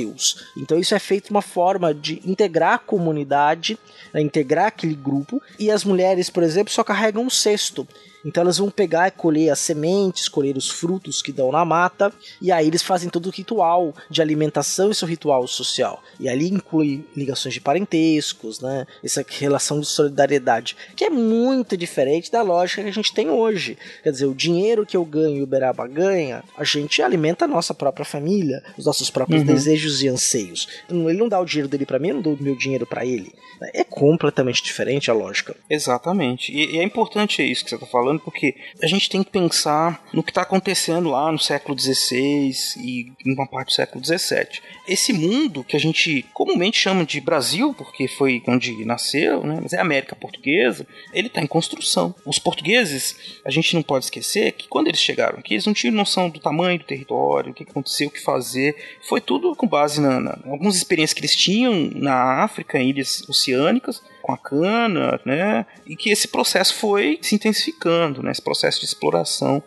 [0.57, 3.79] Então isso é feito uma forma de integrar a comunidade,
[4.13, 5.43] né, integrar aquele grupo.
[5.59, 7.87] E as mulheres, por exemplo, só carregam um cesto.
[8.25, 12.13] Então elas vão pegar e colher as sementes, colher os frutos que dão na mata,
[12.41, 16.03] e aí eles fazem todo o ritual de alimentação e seu ritual social.
[16.19, 18.87] E ali inclui ligações de parentescos, né?
[19.03, 23.79] Essa relação de solidariedade, que é muito diferente da lógica que a gente tem hoje.
[24.03, 27.49] Quer dizer, o dinheiro que eu ganho e o Beraba ganha, a gente alimenta a
[27.49, 29.47] nossa própria família, os nossos próprios uhum.
[29.47, 30.69] desejos e anseios.
[30.89, 33.05] Ele não dá o dinheiro dele para mim, eu não dou o meu dinheiro para
[33.05, 33.33] ele.
[33.75, 35.57] É completamente diferente a lógica.
[35.69, 36.53] Exatamente.
[36.53, 40.05] E, e é importante isso que você está falando, porque a gente tem que pensar
[40.13, 44.61] no que está acontecendo lá no século XVI e em uma parte do século XVII.
[44.87, 49.59] Esse mundo que a gente comumente chama de Brasil, porque foi onde nasceu, né?
[49.61, 52.15] mas é América Portuguesa, ele está em construção.
[52.25, 55.95] Os portugueses, a gente não pode esquecer que quando eles chegaram aqui, eles não tinham
[55.95, 58.77] noção do tamanho do território, o que aconteceu, o que fazer.
[59.03, 63.29] Foi tudo com base na, na algumas experiências que eles tinham na África, em ilhas
[63.29, 65.65] oceânicas, com a cana, né?
[65.87, 68.31] E que esse processo foi se intensificando, né?
[68.31, 69.63] Esse processo de exploração.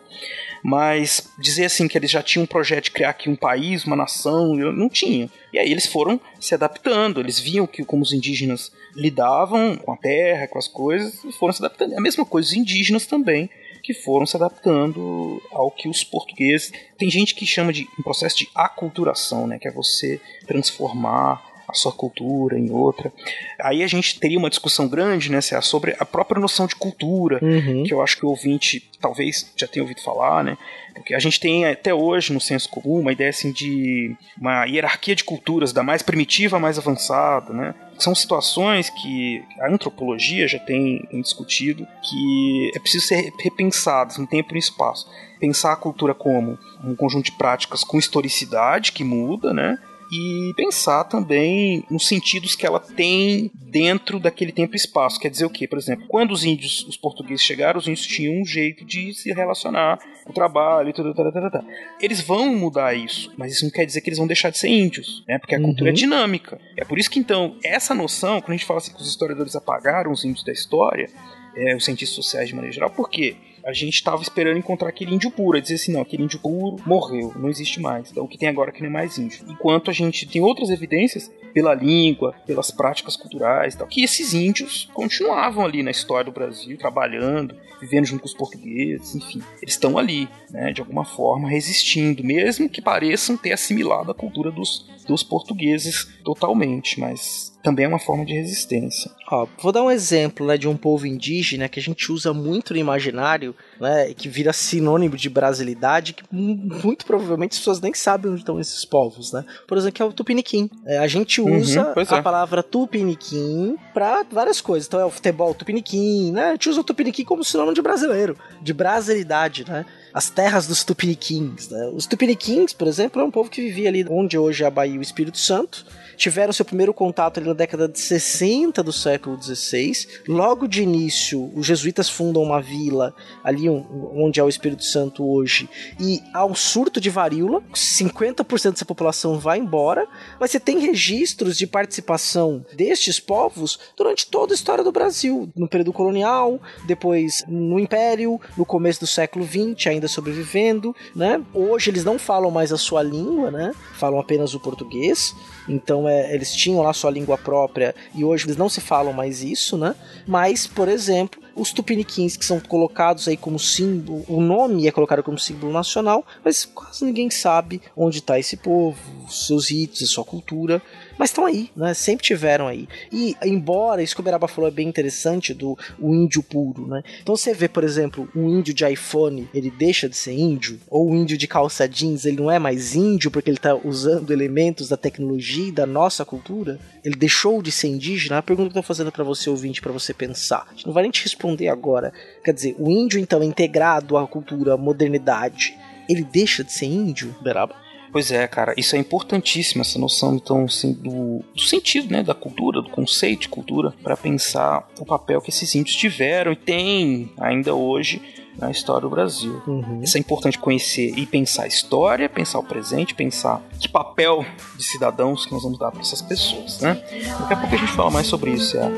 [0.62, 3.96] Mas dizer assim que eles já tinham um projeto de criar aqui um país, uma
[3.96, 5.28] nação, não tinha.
[5.52, 9.96] E aí eles foram se adaptando, eles viam que como os indígenas lidavam com a
[9.96, 11.98] terra, com as coisas, e foram se adaptando.
[11.98, 13.50] A mesma coisa os indígenas também
[13.82, 16.72] que foram se adaptando ao que os portugueses.
[16.96, 19.58] Tem gente que chama de um processo de aculturação, né?
[19.58, 23.12] Que é você transformar sua cultura em outra.
[23.60, 27.84] Aí a gente teria uma discussão grande, né, sobre a própria noção de cultura, uhum.
[27.84, 30.56] que eu acho que o ouvinte talvez já tenha ouvido falar, né?
[30.94, 35.14] Porque a gente tem até hoje no senso comum uma ideia assim de uma hierarquia
[35.14, 37.74] de culturas, da mais primitiva à mais avançada, né?
[37.98, 44.50] São situações que a antropologia já tem discutido que é preciso ser repensadas no tempo
[44.50, 45.08] e no espaço.
[45.40, 49.78] Pensar a cultura como um conjunto de práticas com historicidade que muda, né?
[50.12, 55.18] E pensar também nos sentidos que ela tem dentro daquele tempo e espaço.
[55.18, 55.66] Quer dizer o quê?
[55.66, 59.32] Por exemplo, quando os índios, os portugueses chegaram, os índios tinham um jeito de se
[59.32, 61.64] relacionar com o trabalho e tudo, tudo, tudo, tudo.
[61.98, 64.68] Eles vão mudar isso, mas isso não quer dizer que eles vão deixar de ser
[64.68, 65.38] índios, né?
[65.38, 65.64] Porque a uhum.
[65.64, 66.60] cultura é dinâmica.
[66.76, 69.56] É por isso que então, essa noção, quando a gente fala assim que os historiadores
[69.56, 71.08] apagaram os índios da história,
[71.56, 73.36] é, os cientistas sociais de maneira geral, por quê?
[73.64, 75.60] A gente estava esperando encontrar aquele índio puro.
[75.60, 78.10] Dizer assim, não, aquele índio puro morreu, não existe mais.
[78.10, 79.44] Então o que tem agora é que não é mais índio.
[79.48, 84.88] Enquanto a gente tem outras evidências pela língua, pelas práticas culturais, tal, que esses índios
[84.94, 89.98] continuavam ali na história do Brasil, trabalhando, vivendo junto com os portugueses, enfim, eles estão
[89.98, 95.22] ali, né, de alguma forma resistindo, mesmo que pareçam ter assimilado a cultura dos, dos
[95.22, 99.10] portugueses totalmente, mas também é uma forma de resistência.
[99.30, 102.72] Ó, vou dar um exemplo né, de um povo indígena que a gente usa muito
[102.74, 108.30] no imaginário, né, que vira sinônimo de brasilidade, que muito provavelmente as pessoas nem sabem
[108.32, 109.44] onde estão esses povos, né?
[109.66, 110.68] Por exemplo, que é o tupiniquim.
[110.84, 112.22] É, a gente usa Uhum, a é.
[112.22, 114.86] palavra tupiniquim para várias coisas.
[114.86, 116.48] Então é o futebol tupiniquim, né?
[116.48, 119.84] A gente usa o tupiniquim como sinônimo de brasileiro, de brasilidade, né?
[120.12, 121.90] As terras dos tupiniquins, né?
[121.94, 124.94] Os tupiniquins, por exemplo, é um povo que vivia ali onde hoje é a Bahia
[124.94, 125.86] e o Espírito Santo,
[126.22, 130.06] tiveram seu primeiro contato ali na década de 60 do século XVI.
[130.28, 133.12] Logo de início, os jesuítas fundam uma vila
[133.42, 135.68] ali onde é o Espírito Santo hoje,
[135.98, 140.06] e há um surto de varíola, 50% dessa população vai embora,
[140.38, 145.66] mas você tem registros de participação destes povos durante toda a história do Brasil, no
[145.66, 151.42] período colonial, depois no Império, no começo do século XX, ainda sobrevivendo, né?
[151.52, 153.72] Hoje eles não falam mais a sua língua, né?
[153.94, 155.34] Falam apenas o português.
[155.68, 159.42] Então é, eles tinham lá sua língua própria e hoje eles não se falam mais
[159.42, 159.94] isso, né?
[160.26, 165.22] Mas, por exemplo, os tupiniquins que são colocados aí como símbolo, o nome é colocado
[165.22, 168.98] como símbolo nacional, mas quase ninguém sabe onde está esse povo,
[169.28, 170.82] seus ritos, sua cultura,
[171.22, 171.94] mas estão aí, né?
[171.94, 172.88] Sempre tiveram aí.
[173.12, 177.00] E embora isso que o Beraba falou é bem interessante do o índio puro, né?
[177.22, 181.08] Então você vê, por exemplo, um índio de iPhone, ele deixa de ser índio, ou
[181.08, 184.88] um índio de calça jeans, ele não é mais índio porque ele está usando elementos
[184.88, 188.38] da tecnologia e da nossa cultura, ele deixou de ser indígena.
[188.38, 190.66] A pergunta que eu tô fazendo para você ouvinte, para você pensar.
[190.68, 192.12] A gente não vai nem te responder agora.
[192.44, 195.72] Quer dizer, o índio então integrado à cultura, à modernidade,
[196.08, 197.81] ele deixa de ser índio, Beraba?
[198.12, 202.34] Pois é, cara, isso é importantíssimo, essa noção então assim, do, do sentido, né, da
[202.34, 207.32] cultura, do conceito de cultura, para pensar o papel que esses índios tiveram e têm
[207.38, 208.20] ainda hoje
[208.58, 209.62] na história do Brasil.
[209.66, 210.02] Uhum.
[210.02, 214.44] Isso é importante conhecer e pensar a história, pensar o presente, pensar que papel
[214.76, 217.02] de cidadãos que nós vamos dar para essas pessoas, né?
[217.40, 218.88] Daqui a pouco a gente fala mais sobre isso, é.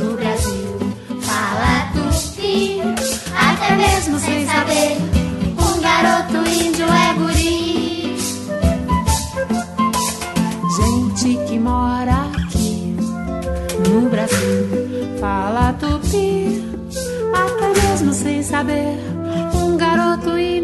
[0.00, 0.78] No Brasil,
[1.20, 2.80] fala tupi,
[3.32, 4.96] até mesmo sem saber.
[5.56, 7.65] Um garoto índio é guri.
[11.26, 12.94] Que mora aqui
[13.90, 16.62] no Brasil fala tupi,
[17.34, 18.96] até mesmo sem saber.
[19.52, 20.55] Um garoto índio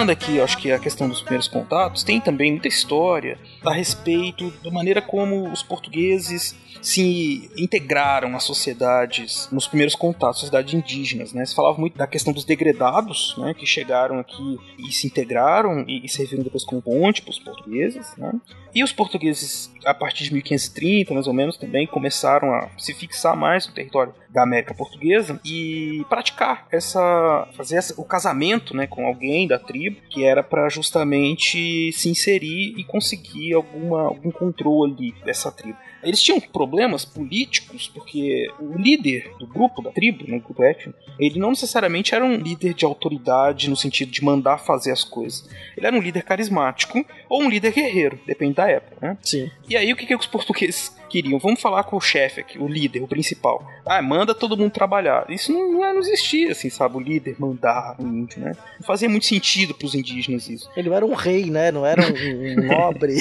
[0.00, 4.50] Voltando aqui, acho que a questão dos primeiros contatos, tem também muita história a respeito
[4.64, 11.44] da maneira como os portugueses se integraram às sociedades nos primeiros contatos, sociedades indígenas, né?
[11.44, 13.52] Se falava muito da questão dos degredados, né?
[13.52, 18.16] Que chegaram aqui e se integraram e, e serviram depois como ponte para os portugueses,
[18.16, 18.32] né?
[18.74, 23.36] E os portugueses, a partir de 1530, mais ou menos, também começaram a se fixar
[23.36, 29.06] mais no território da América Portuguesa e praticar essa, fazer essa, o casamento, né, com
[29.06, 35.50] alguém da tribo, que era para justamente se inserir e conseguir alguma, algum controle dessa
[35.50, 35.78] tribo.
[36.02, 40.98] Eles tinham problemas políticos porque o líder do grupo, da tribo, né, do grupo étnico,
[41.18, 45.48] ele não necessariamente era um líder de autoridade no sentido de mandar fazer as coisas.
[45.76, 49.18] Ele era um líder carismático ou um líder guerreiro, depende da época, né?
[49.22, 49.50] Sim.
[49.68, 51.38] E aí o que, que os portugueses queriam?
[51.38, 53.66] Vamos falar com o chefe aqui, o líder, o principal.
[53.84, 55.26] Ah, manda todo mundo trabalhar.
[55.28, 56.96] Isso não, não, não existia, assim, sabe?
[56.96, 58.52] O líder mandar o índio, né?
[58.78, 60.70] Não fazia muito sentido para os indígenas isso.
[60.76, 61.70] Ele não era um rei, né?
[61.72, 63.14] Não era um, um nobre.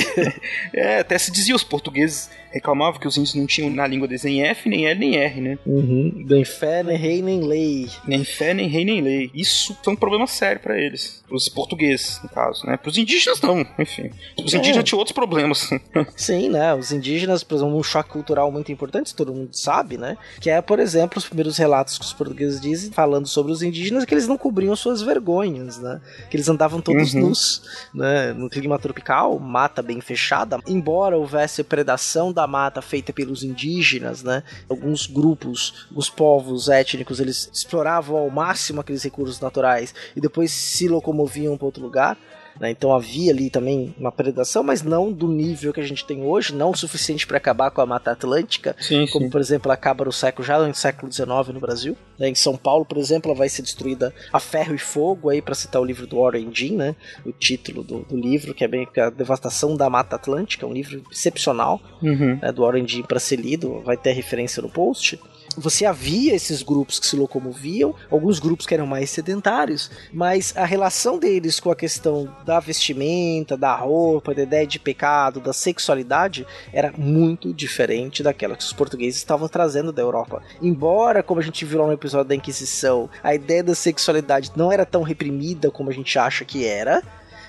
[0.74, 4.24] é, até se dizia, os portugueses reclamavam que os índios não tinham na língua deles
[4.24, 5.58] nem F, nem L, nem R, né?
[5.66, 6.26] Uhum.
[6.28, 7.88] Nem fé, nem rei, nem lei.
[8.08, 9.30] Nem fé, nem rei, nem lei.
[9.34, 11.24] Isso foi um problema sério para eles.
[11.30, 12.76] Os portugueses, no caso, né?
[12.78, 14.10] Para os indígenas, não, enfim.
[14.44, 14.58] Os É.
[14.58, 15.70] indígenas tinham outros problemas.
[16.16, 16.74] Sim, né?
[16.74, 20.18] Os indígenas, por exemplo, um choque cultural muito importante, todo mundo sabe, né?
[20.40, 24.06] Que é, por exemplo, os primeiros relatos que os portugueses dizem, falando sobre os indígenas,
[24.06, 26.02] que eles não cobriam suas vergonhas, né?
[26.30, 27.22] Que eles andavam todos uhum.
[27.22, 27.64] nus,
[27.94, 28.34] né?
[28.34, 30.60] No clima tropical, mata bem fechada.
[30.68, 34.44] Embora houvesse predação da mata feita pelos indígenas, né?
[34.70, 40.88] Alguns grupos, os povos étnicos, eles exploravam ao máximo aqueles recursos naturais e depois se
[40.88, 42.18] locomoviam para outro lugar.
[42.60, 42.72] Né?
[42.72, 46.54] Então havia ali também uma predação, mas não do nível que a gente tem hoje,
[46.54, 49.32] não o suficiente para acabar com a Mata Atlântica, sim, como sim.
[49.32, 51.96] por exemplo acaba no século já no século XIX no Brasil.
[52.18, 52.30] Né?
[52.30, 55.56] Em São Paulo, por exemplo, ela vai ser destruída a ferro e fogo aí para
[55.56, 56.96] citar o livro do Warren Dean, né?
[57.26, 61.04] O título do, do livro que é bem a devastação da Mata Atlântica, um livro
[61.12, 62.38] excepcional uhum.
[62.42, 65.20] né, do Warren Dean para ser lido, vai ter referência no post
[65.60, 70.66] você havia esses grupos que se locomoviam, alguns grupos que eram mais sedentários, mas a
[70.66, 76.46] relação deles com a questão da vestimenta, da roupa, da ideia de pecado, da sexualidade,
[76.74, 80.42] era muito diferente daquela que os portugueses estavam trazendo da Europa.
[80.62, 84.72] Embora, como a gente viu lá no episódio da Inquisição, a ideia da sexualidade não
[84.72, 87.04] era tão reprimida como a gente acha que era,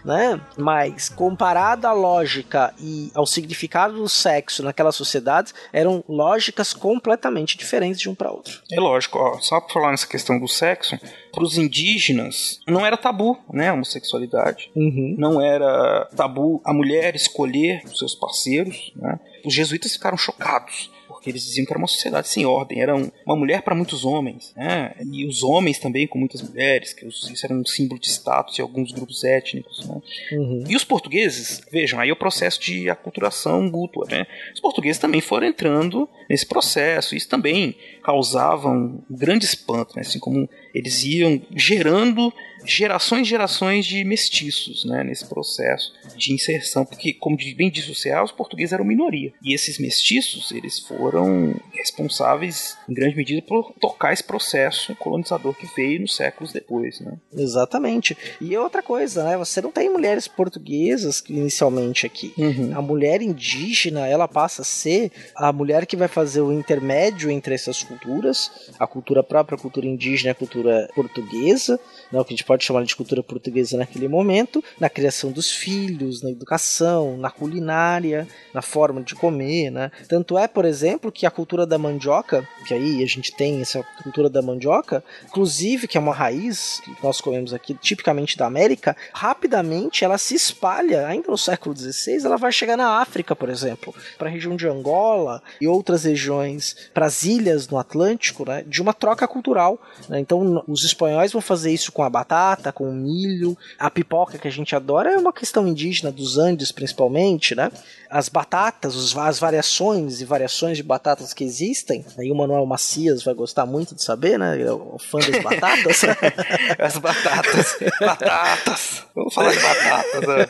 [0.04, 0.40] né?
[0.56, 8.00] Mas comparado à lógica e ao significado do sexo naquelas sociedades, eram lógicas completamente diferentes
[8.00, 8.60] de um para outro.
[8.70, 10.98] É lógico, ó, só para falar nessa questão do sexo,
[11.32, 14.70] para os indígenas não era tabu, né, a homossexualidade.
[14.74, 15.14] Uhum.
[15.18, 19.18] Não era tabu a mulher escolher os seus parceiros, né?
[19.44, 20.90] Os jesuítas ficaram chocados
[21.20, 24.54] porque eles diziam que era uma sociedade sem ordem, era uma mulher para muitos homens,
[24.56, 24.94] né?
[25.12, 28.62] e os homens também com muitas mulheres, que isso era um símbolo de status em
[28.62, 29.86] alguns grupos étnicos.
[29.86, 30.00] Né?
[30.32, 30.64] Uhum.
[30.66, 34.06] E os portugueses, vejam, aí é o processo de aculturação mútua.
[34.10, 34.26] Né?
[34.54, 40.00] Os portugueses também foram entrando nesse processo, isso também causava um grande espanto, né?
[40.00, 42.32] assim como eles iam gerando
[42.64, 47.94] gerações e gerações de mestiços né, nesse processo de inserção, porque, como bem disse o
[47.94, 49.32] Ceará, os portugueses eram minoria.
[49.42, 55.66] E esses mestiços, eles foram responsáveis, em grande medida, por tocar esse processo colonizador que
[55.74, 57.00] veio nos séculos depois.
[57.00, 57.16] Né?
[57.32, 58.16] Exatamente.
[58.40, 59.36] E outra coisa, né?
[59.36, 62.32] Você não tem mulheres portuguesas inicialmente aqui.
[62.36, 62.76] Uhum.
[62.76, 67.54] A mulher indígena, ela passa a ser a mulher que vai fazer o intermédio entre
[67.54, 71.78] essas culturas, a cultura própria, a cultura indígena e a cultura portuguesa,
[72.10, 75.50] né, o que a gente pode chamar de cultura portuguesa naquele momento, na criação dos
[75.50, 79.90] filhos, na educação, na culinária, na forma de comer, né?
[80.08, 83.82] Tanto é, por exemplo, que a cultura da mandioca, que aí a gente tem essa
[84.02, 88.96] cultura da mandioca, inclusive que é uma raiz que nós comemos aqui, tipicamente da América,
[89.12, 93.94] rapidamente ela se espalha, ainda no século XVI, ela vai chegar na África, por exemplo,
[94.18, 98.64] para a região de Angola e outras regiões, para as ilhas no Atlântico, né?
[98.66, 99.80] De uma troca cultural.
[100.08, 100.20] Né?
[100.20, 104.48] Então, os espanhóis vão fazer isso com a batata, com o milho, a pipoca que
[104.48, 107.70] a gente adora é uma questão indígena dos Andes principalmente, né?
[108.08, 113.34] As batatas, as variações e variações de batatas que existem, aí o Manuel Macias vai
[113.34, 114.58] gostar muito de saber, né?
[114.62, 116.00] É o fã das batatas.
[116.78, 119.04] As batatas, batatas.
[119.14, 120.26] Vamos falar de batatas.
[120.26, 120.46] Né?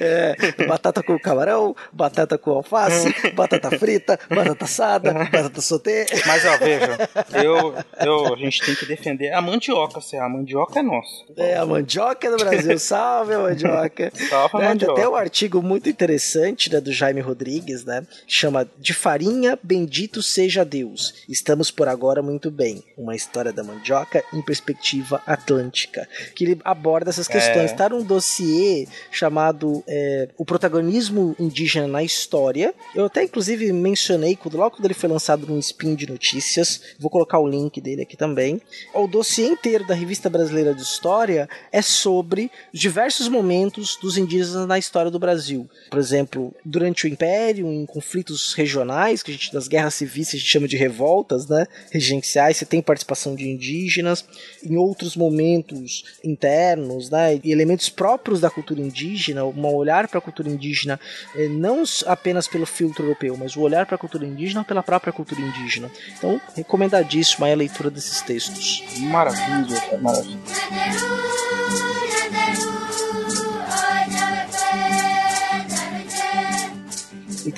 [0.00, 6.06] É, batata com camarão, batata com alface, batata frita, batata assada, batata sauté.
[6.26, 7.10] Mas ó, veja,
[7.44, 11.24] eu, eu, a gente tem que defender a mandioca, se a mandioca é nossa.
[11.36, 12.78] É, a mandioca do Brasil.
[12.78, 14.12] Salve a mandioca.
[14.28, 14.94] Salve a né, mandioca.
[14.94, 18.06] Tem até um artigo muito interessante né, do Jaime Rodrigues, né?
[18.26, 21.24] Chama De Farinha, Bendito Seja Deus.
[21.28, 22.82] Estamos por agora muito bem.
[22.96, 26.08] Uma história da mandioca em perspectiva atlântica.
[26.34, 27.72] Que ele aborda essas questões.
[27.72, 27.74] É.
[27.74, 32.74] Tá num dossiê chamado é, O Protagonismo Indígena na História.
[32.94, 36.80] Eu até, inclusive, mencionei quando, logo quando ele foi lançado num spin de notícias.
[36.98, 38.60] Vou colocar o link dele aqui também.
[38.94, 44.78] O dossiê inteiro da Revista Brasileira de História é sobre diversos momentos dos indígenas na
[44.78, 45.68] história do Brasil.
[45.90, 50.38] Por exemplo, durante o Império, em conflitos regionais, que a gente das guerras civis a
[50.38, 54.24] gente chama de revoltas, né, regenciais, você tem participação de indígenas.
[54.62, 60.22] Em outros momentos internos, né, e elementos próprios da cultura indígena, um olhar para a
[60.22, 60.98] cultura indígena
[61.34, 65.12] eh, não apenas pelo filtro europeu, mas o olhar para a cultura indígena pela própria
[65.12, 65.90] cultura indígena.
[66.16, 68.82] Então, recomendadíssimo aí a leitura desses textos.
[68.98, 70.38] Maravilha, maravilha.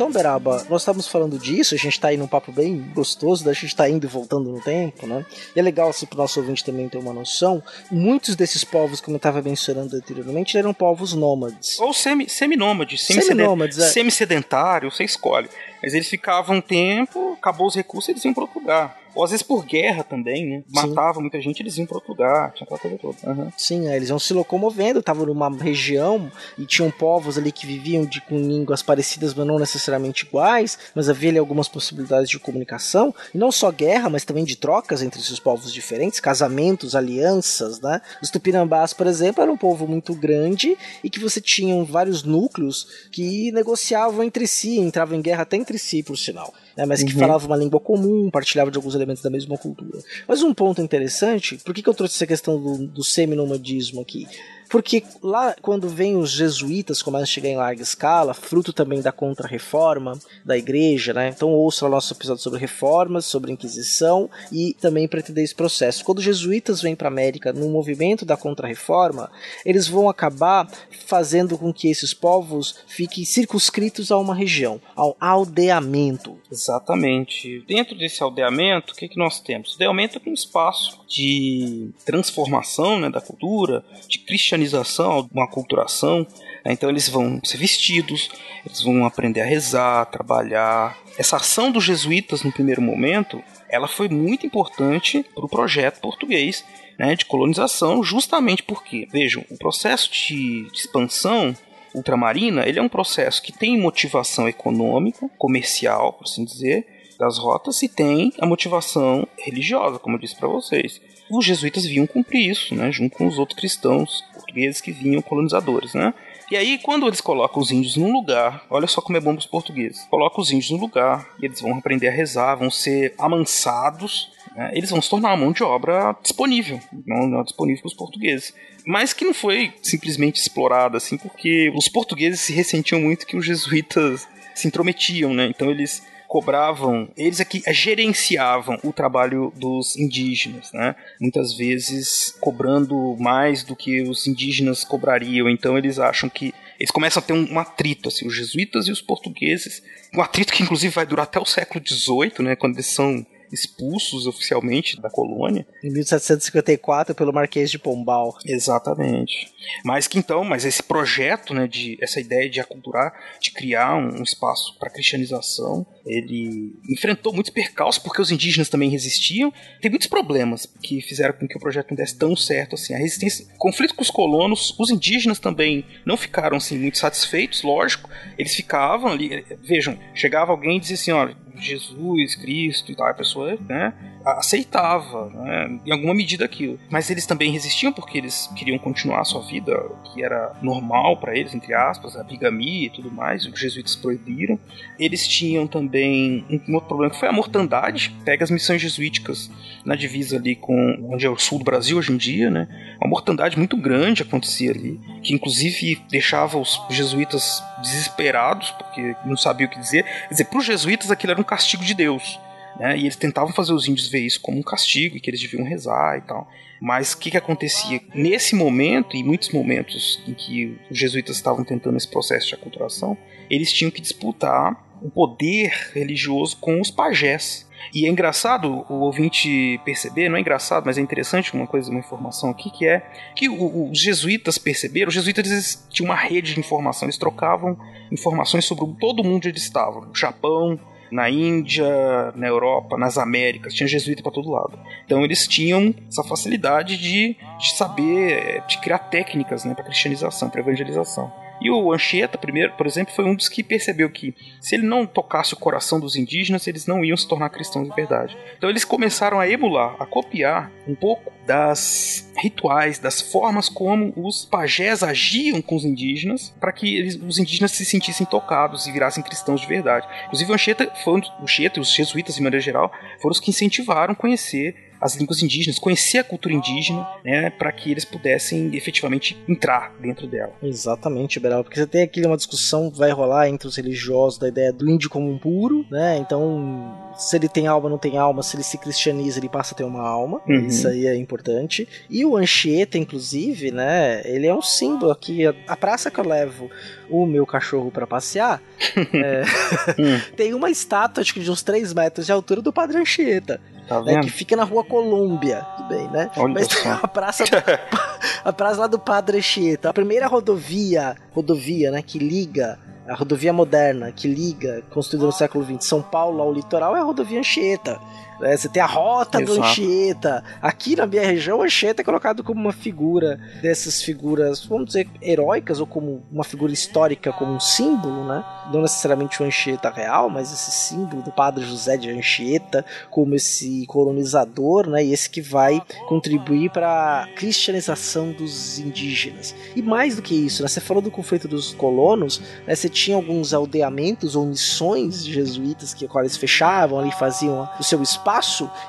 [0.00, 3.52] Então, Beraba, nós estamos falando disso, a gente tá aí num papo bem gostoso, da
[3.52, 5.26] gente tá indo e voltando no tempo, né?
[5.54, 7.62] E é legal, assim, pro nosso ouvinte também ter uma noção.
[7.90, 11.78] Muitos desses povos, como eu estava mencionando anteriormente, eram povos nômades.
[11.80, 13.88] Ou semi, seminômades, Seminômades, é.
[13.88, 15.50] semi-sedentário, você escolhe.
[15.82, 19.00] Mas eles ficavam um tempo, acabou os recursos, eles iam para outro lugar.
[19.14, 20.62] Ou às vezes por guerra também, né?
[20.68, 23.16] Matava muita gente, eles iam para outro lugar, tinha aquela coisa toda.
[23.30, 23.50] Uhum.
[23.56, 28.04] Sim, aí eles iam se locomovendo, estavam numa região e tinham povos ali que viviam
[28.04, 33.14] de, com línguas parecidas, mas não necessariamente iguais, mas havia ali algumas possibilidades de comunicação,
[33.34, 38.00] e não só guerra, mas também de trocas entre esses povos diferentes, casamentos, alianças, né?
[38.22, 42.86] Os tupinambás, por exemplo, era um povo muito grande e que você tinha vários núcleos
[43.10, 47.12] que negociavam entre si, entravam em guerra até entre si, por sinal né, mas que
[47.12, 47.18] uhum.
[47.18, 49.98] falava uma língua comum, partilhava de alguns elementos da mesma cultura.
[50.26, 54.26] Mas um ponto interessante, por que, que eu trouxe essa questão do, do semi-nomadismo aqui?
[54.70, 59.10] Porque lá, quando vem os jesuítas, começam a chegar em larga escala, fruto também da
[59.10, 61.28] contra-reforma da igreja, né?
[61.28, 66.04] Então ouça o nosso episódio sobre reformas, sobre Inquisição e também para entender esse processo.
[66.04, 69.28] Quando os jesuítas vêm para a América no movimento da contra-reforma,
[69.66, 70.70] eles vão acabar
[71.04, 76.38] fazendo com que esses povos fiquem circunscritos a uma região, ao aldeamento.
[76.50, 77.64] Exatamente.
[77.66, 79.70] Dentro desse aldeamento, o que, que nós temos?
[79.70, 86.26] O aldeamento é um espaço de transformação né, da cultura, de cristianização cristianização, uma aculturação.
[86.64, 86.72] Né?
[86.72, 88.30] Então eles vão ser vestidos,
[88.64, 90.98] eles vão aprender a rezar, a trabalhar.
[91.18, 96.64] Essa ação dos jesuítas no primeiro momento, ela foi muito importante para o projeto português
[96.98, 101.56] né, de colonização, justamente porque, vejam, o processo de expansão
[101.94, 106.86] ultramarina, ele é um processo que tem motivação econômica, comercial, por assim dizer,
[107.18, 111.00] das rotas e tem a motivação religiosa, como eu disse para vocês.
[111.30, 115.94] Os jesuítas vinham cumprir isso, né, junto com os outros cristãos portugueses que vinham colonizadores,
[115.94, 116.12] né?
[116.50, 119.46] E aí, quando eles colocam os índios num lugar, olha só como é bom os
[119.46, 120.04] portugueses.
[120.10, 124.72] Colocam os índios no lugar, e eles vão aprender a rezar, vão ser amansados, né?
[124.74, 128.52] eles vão se tornar uma mão de obra disponível, não, não disponível para os portugueses.
[128.84, 133.46] Mas que não foi simplesmente explorada assim, porque os portugueses se ressentiam muito que os
[133.46, 135.46] jesuítas se intrometiam, né?
[135.46, 140.94] Então eles cobravam, eles aqui gerenciavam o trabalho dos indígenas, né?
[141.20, 145.50] Muitas vezes cobrando mais do que os indígenas cobrariam.
[145.50, 148.92] Então eles acham que eles começam a ter um, um, atrito, assim, os jesuítas e
[148.92, 149.82] os portugueses.
[150.14, 152.54] Um atrito que inclusive vai durar até o século XVIII, né?
[152.54, 155.66] Quando eles são expulsos oficialmente da colônia.
[155.82, 158.36] Em 1754 pelo Marquês de Pombal.
[158.44, 159.52] Exatamente.
[159.84, 164.20] Mas que então, mas esse projeto, né, de essa ideia de aculturar, de criar um,
[164.20, 169.52] um espaço para cristianização, ele enfrentou muitos percalços porque os indígenas também resistiam.
[169.80, 172.94] Tem muitos problemas que fizeram com que o projeto não desse tão certo assim.
[172.94, 178.08] A resistência, conflito com os colonos, os indígenas também não ficaram assim muito satisfeitos, lógico.
[178.38, 183.14] Eles ficavam ali, vejam, chegava alguém e dizia assim, olha, Jesus, Cristo e tal, a
[183.14, 183.92] pessoa né,
[184.24, 186.78] aceitava, né, em alguma medida aquilo.
[186.90, 189.76] Mas eles também resistiam porque eles queriam continuar a sua vida,
[190.12, 194.58] que era normal para eles, entre aspas, a bigamia e tudo mais, os jesuítas proibiram.
[194.98, 199.50] Eles tinham também um outro problema que foi a mortandade, pega as missões jesuíticas
[199.84, 202.68] na divisa ali com onde é o sul do Brasil hoje em dia, né?
[203.00, 209.68] Uma mortandade muito grande acontecia ali, que inclusive deixava os jesuítas desesperados porque não sabiam
[209.68, 210.04] o que dizer.
[210.04, 212.38] Quer dizer, para os jesuítas aquilo era um castigo de Deus.
[212.80, 212.96] Né?
[212.96, 215.62] E eles tentavam fazer os índios ver isso como um castigo e que eles deviam
[215.62, 216.50] rezar e tal.
[216.80, 218.00] Mas o que, que acontecia?
[218.14, 223.18] Nesse momento, e muitos momentos em que os jesuítas estavam tentando esse processo de aculturação,
[223.50, 227.68] eles tinham que disputar o poder religioso com os pajés.
[227.94, 232.00] E é engraçado o ouvinte perceber, não é engraçado, mas é interessante uma coisa, uma
[232.00, 233.00] informação aqui, que é
[233.36, 237.78] que os jesuítas perceberam, os jesuítas tinham uma rede de informação, eles trocavam
[238.10, 240.78] informações sobre todo mundo onde eles estavam, o Japão,
[241.10, 244.78] na Índia, na Europa, nas Américas, tinha jesuíta para todo lado.
[245.04, 250.60] Então eles tinham essa facilidade de, de saber, de criar técnicas né, para cristianização, para
[250.60, 251.32] evangelização.
[251.60, 255.06] E o Anchieta, primeiro, por exemplo, foi um dos que percebeu que se ele não
[255.06, 258.36] tocasse o coração dos indígenas, eles não iam se tornar cristãos de verdade.
[258.56, 264.44] Então eles começaram a emular, a copiar um pouco das rituais, das formas como os
[264.44, 269.22] pajés agiam com os indígenas para que eles, os indígenas se sentissem tocados e virassem
[269.22, 270.06] cristãos de verdade.
[270.26, 273.50] Inclusive o Anchieta, foi, o Anchieta e os jesuítas, de maneira geral, foram os que
[273.50, 279.36] incentivaram conhecer as línguas indígenas, conhecer a cultura indígena, né, para que eles pudessem efetivamente
[279.48, 280.52] entrar dentro dela.
[280.62, 284.72] Exatamente, Beral, porque você tem aqui uma discussão vai rolar entre os religiosos da ideia
[284.72, 286.18] do índio como um puro, né?
[286.18, 289.76] Então, se ele tem alma, não tem alma, se ele se cristianiza, ele passa a
[289.76, 290.40] ter uma alma.
[290.46, 290.66] Uhum.
[290.66, 291.88] Isso aí é importante.
[292.08, 296.70] E o Anchieta, inclusive, né, ele é um símbolo aqui, a praça que eu levo
[297.08, 298.62] o meu cachorro para passear,
[298.96, 299.42] é,
[299.98, 300.20] hum.
[300.36, 303.60] tem uma estátua, acho que de uns 3 metros de altura do Padre Anchieta.
[303.90, 306.30] Tá né, que fica na rua Colômbia, tudo bem, né?
[306.36, 307.50] Olha Mas tem a praça, do,
[308.44, 312.78] a praça lá do Padre Anchieta, a primeira rodovia, rodovia, né, que liga
[313.08, 317.02] a rodovia moderna que liga, construída no século XX, São Paulo ao litoral é a
[317.02, 318.00] rodovia Anchieta.
[318.40, 318.56] Né?
[318.56, 319.60] Você tem a rota Exato.
[319.60, 320.42] do Anchieta.
[320.60, 325.08] Aqui na minha região, o Anchieta é colocado como uma figura dessas figuras, vamos dizer,
[325.20, 328.44] heróicas ou como uma figura histórica, como um símbolo, né?
[328.72, 333.84] Não necessariamente o Anchieta real, mas esse símbolo do padre José de Anchieta como esse
[333.86, 335.04] colonizador, né?
[335.04, 339.54] E esse que vai contribuir para a cristianização dos indígenas.
[339.76, 340.68] E mais do que isso, né?
[340.68, 342.74] Você falou do conflito dos colonos, né?
[342.74, 348.02] Você tinha alguns aldeamentos ou missões jesuítas que quais eles fechavam ali, faziam o seu
[348.02, 348.29] espaço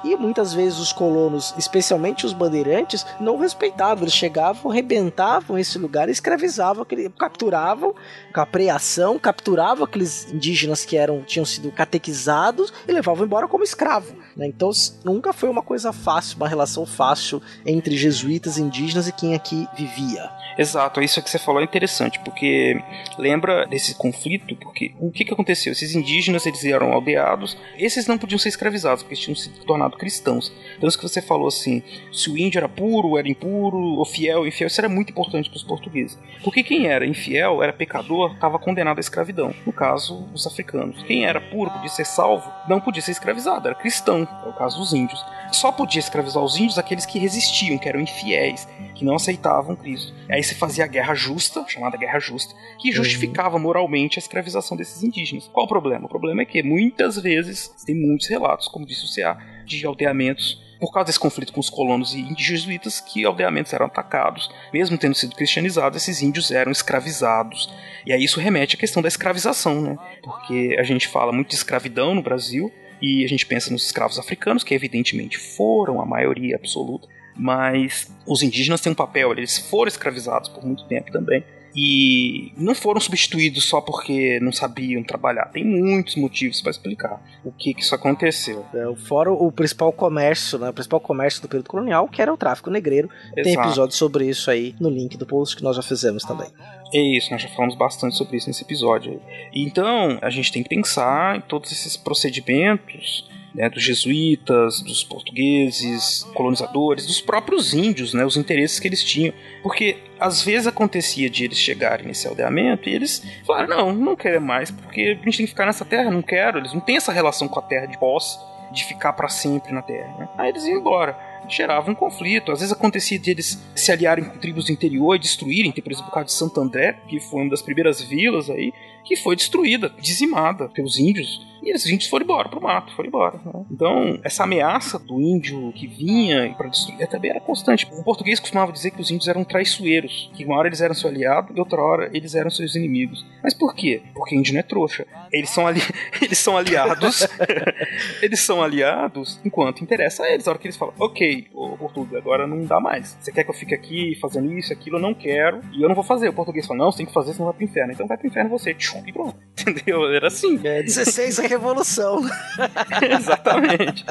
[0.04, 4.04] e muitas vezes os colonos, especialmente os bandeirantes, não respeitavam.
[4.04, 6.86] Eles chegavam, arrebentavam esse lugar e escravizavam,
[7.18, 7.96] capturavam
[8.34, 13.64] com a preação, capturavam aqueles indígenas que eram tinham sido catequizados e levavam embora como
[13.64, 14.16] escravo.
[14.36, 14.48] Né?
[14.48, 14.70] Então
[15.04, 20.30] nunca foi uma coisa fácil, uma relação fácil entre jesuítas, indígenas e quem aqui vivia.
[20.58, 22.80] Exato, isso que você falou é interessante, porque
[23.18, 25.72] lembra desse conflito, porque o que, que aconteceu?
[25.72, 30.52] Esses indígenas, eles eram aldeados, esses não podiam ser escravizados, porque tinham se tornado cristãos.
[30.82, 34.68] Isso que você falou assim, se o índio era puro, era impuro, ou fiel, infiel,
[34.68, 36.18] isso era muito importante para os portugueses.
[36.44, 39.54] Porque quem era infiel, era pecador, estava condenado à escravidão.
[39.66, 41.02] No caso, os africanos.
[41.04, 44.80] Quem era puro, podia ser salvo, não podia ser escravizado, era cristão, é o caso
[44.80, 45.24] dos índios.
[45.52, 48.68] Só podia escravizar os índios aqueles que resistiam, que eram infiéis,
[49.02, 50.14] que não aceitavam Cristo.
[50.30, 55.02] Aí se fazia a guerra justa, chamada guerra justa, que justificava moralmente a escravização desses
[55.02, 55.50] indígenas.
[55.52, 56.06] Qual o problema?
[56.06, 60.62] O problema é que muitas vezes, tem muitos relatos, como disse o CA, de aldeamentos
[60.80, 65.16] por causa desse conflito com os colonos e jesuítas, que aldeamentos eram atacados, mesmo tendo
[65.16, 67.72] sido cristianizados, esses índios eram escravizados.
[68.06, 69.98] E aí isso remete à questão da escravização, né?
[70.24, 72.72] Porque a gente fala muito de escravidão no Brasil,
[73.02, 77.08] e a gente pensa nos escravos africanos, que evidentemente foram a maioria absoluta,
[77.42, 81.44] mas os indígenas têm um papel, eles foram escravizados por muito tempo também.
[81.76, 85.46] E não foram substituídos só porque não sabiam trabalhar.
[85.46, 88.66] Tem muitos motivos para explicar o que, que isso aconteceu.
[88.74, 90.70] É, Fora o principal comércio, né?
[90.70, 93.10] O principal comércio do período colonial, que era o tráfico negreiro.
[93.34, 93.70] Tem Exato.
[93.70, 96.50] episódio sobre isso aí no link do post que nós já fizemos também.
[96.94, 99.22] É isso, nós já falamos bastante sobre isso nesse episódio.
[99.54, 106.24] Então, a gente tem que pensar em todos esses procedimentos né, dos jesuítas, dos portugueses,
[106.34, 109.34] colonizadores, dos próprios índios, né, os interesses que eles tinham.
[109.62, 114.42] Porque às vezes acontecia de eles chegarem nesse aldeamento e eles falaram: não, não quero
[114.42, 116.60] mais, porque a gente tem que ficar nessa terra, não quero.
[116.60, 118.38] Eles não têm essa relação com a terra de posse,
[118.72, 120.16] de ficar para sempre na terra.
[120.18, 120.30] Né?
[120.38, 121.18] Aí eles iam embora.
[121.50, 122.52] Gerava um conflito.
[122.52, 125.72] Às vezes acontecia de eles se aliarem com tribos do interior e destruírem.
[125.72, 128.72] Tem, por exemplo, o caso de Santo André, que foi uma das primeiras vilas aí,
[129.04, 131.46] que foi destruída, dizimada pelos índios.
[131.62, 133.40] E esses índios foram embora pro mato, foram embora.
[133.46, 133.66] né?
[133.72, 137.88] Então, essa ameaça do índio que vinha para destruir também era constante.
[137.92, 141.10] O português costumava dizer que os índios eram traiçoeiros, que uma hora eles eram seu
[141.10, 143.26] aliado e outra hora eles eram seus inimigos.
[143.44, 144.02] Mas por quê?
[144.14, 145.06] Porque índio não é trouxa.
[145.32, 145.82] Eles são, ali...
[146.22, 147.28] eles são aliados.
[148.22, 150.48] eles são aliados enquanto interessa a eles.
[150.48, 153.18] A hora que eles falam, ok, ô português, agora não dá mais.
[153.20, 154.98] Você quer que eu fique aqui fazendo isso, aquilo?
[154.98, 155.62] Eu não quero.
[155.74, 156.30] E eu não vou fazer.
[156.30, 157.94] O português fala, não, você tem que fazer, senão vai pro inferno.
[157.94, 158.74] Então vai pro inferno você.
[158.74, 159.36] Tchum, E pronto.
[159.62, 160.12] Entendeu?
[160.12, 160.60] Era assim.
[160.64, 162.22] É 16 a revolução.
[163.20, 164.06] Exatamente.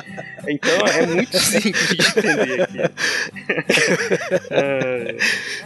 [0.47, 2.78] Então é muito simples de entender aqui.
[4.51, 5.16] É,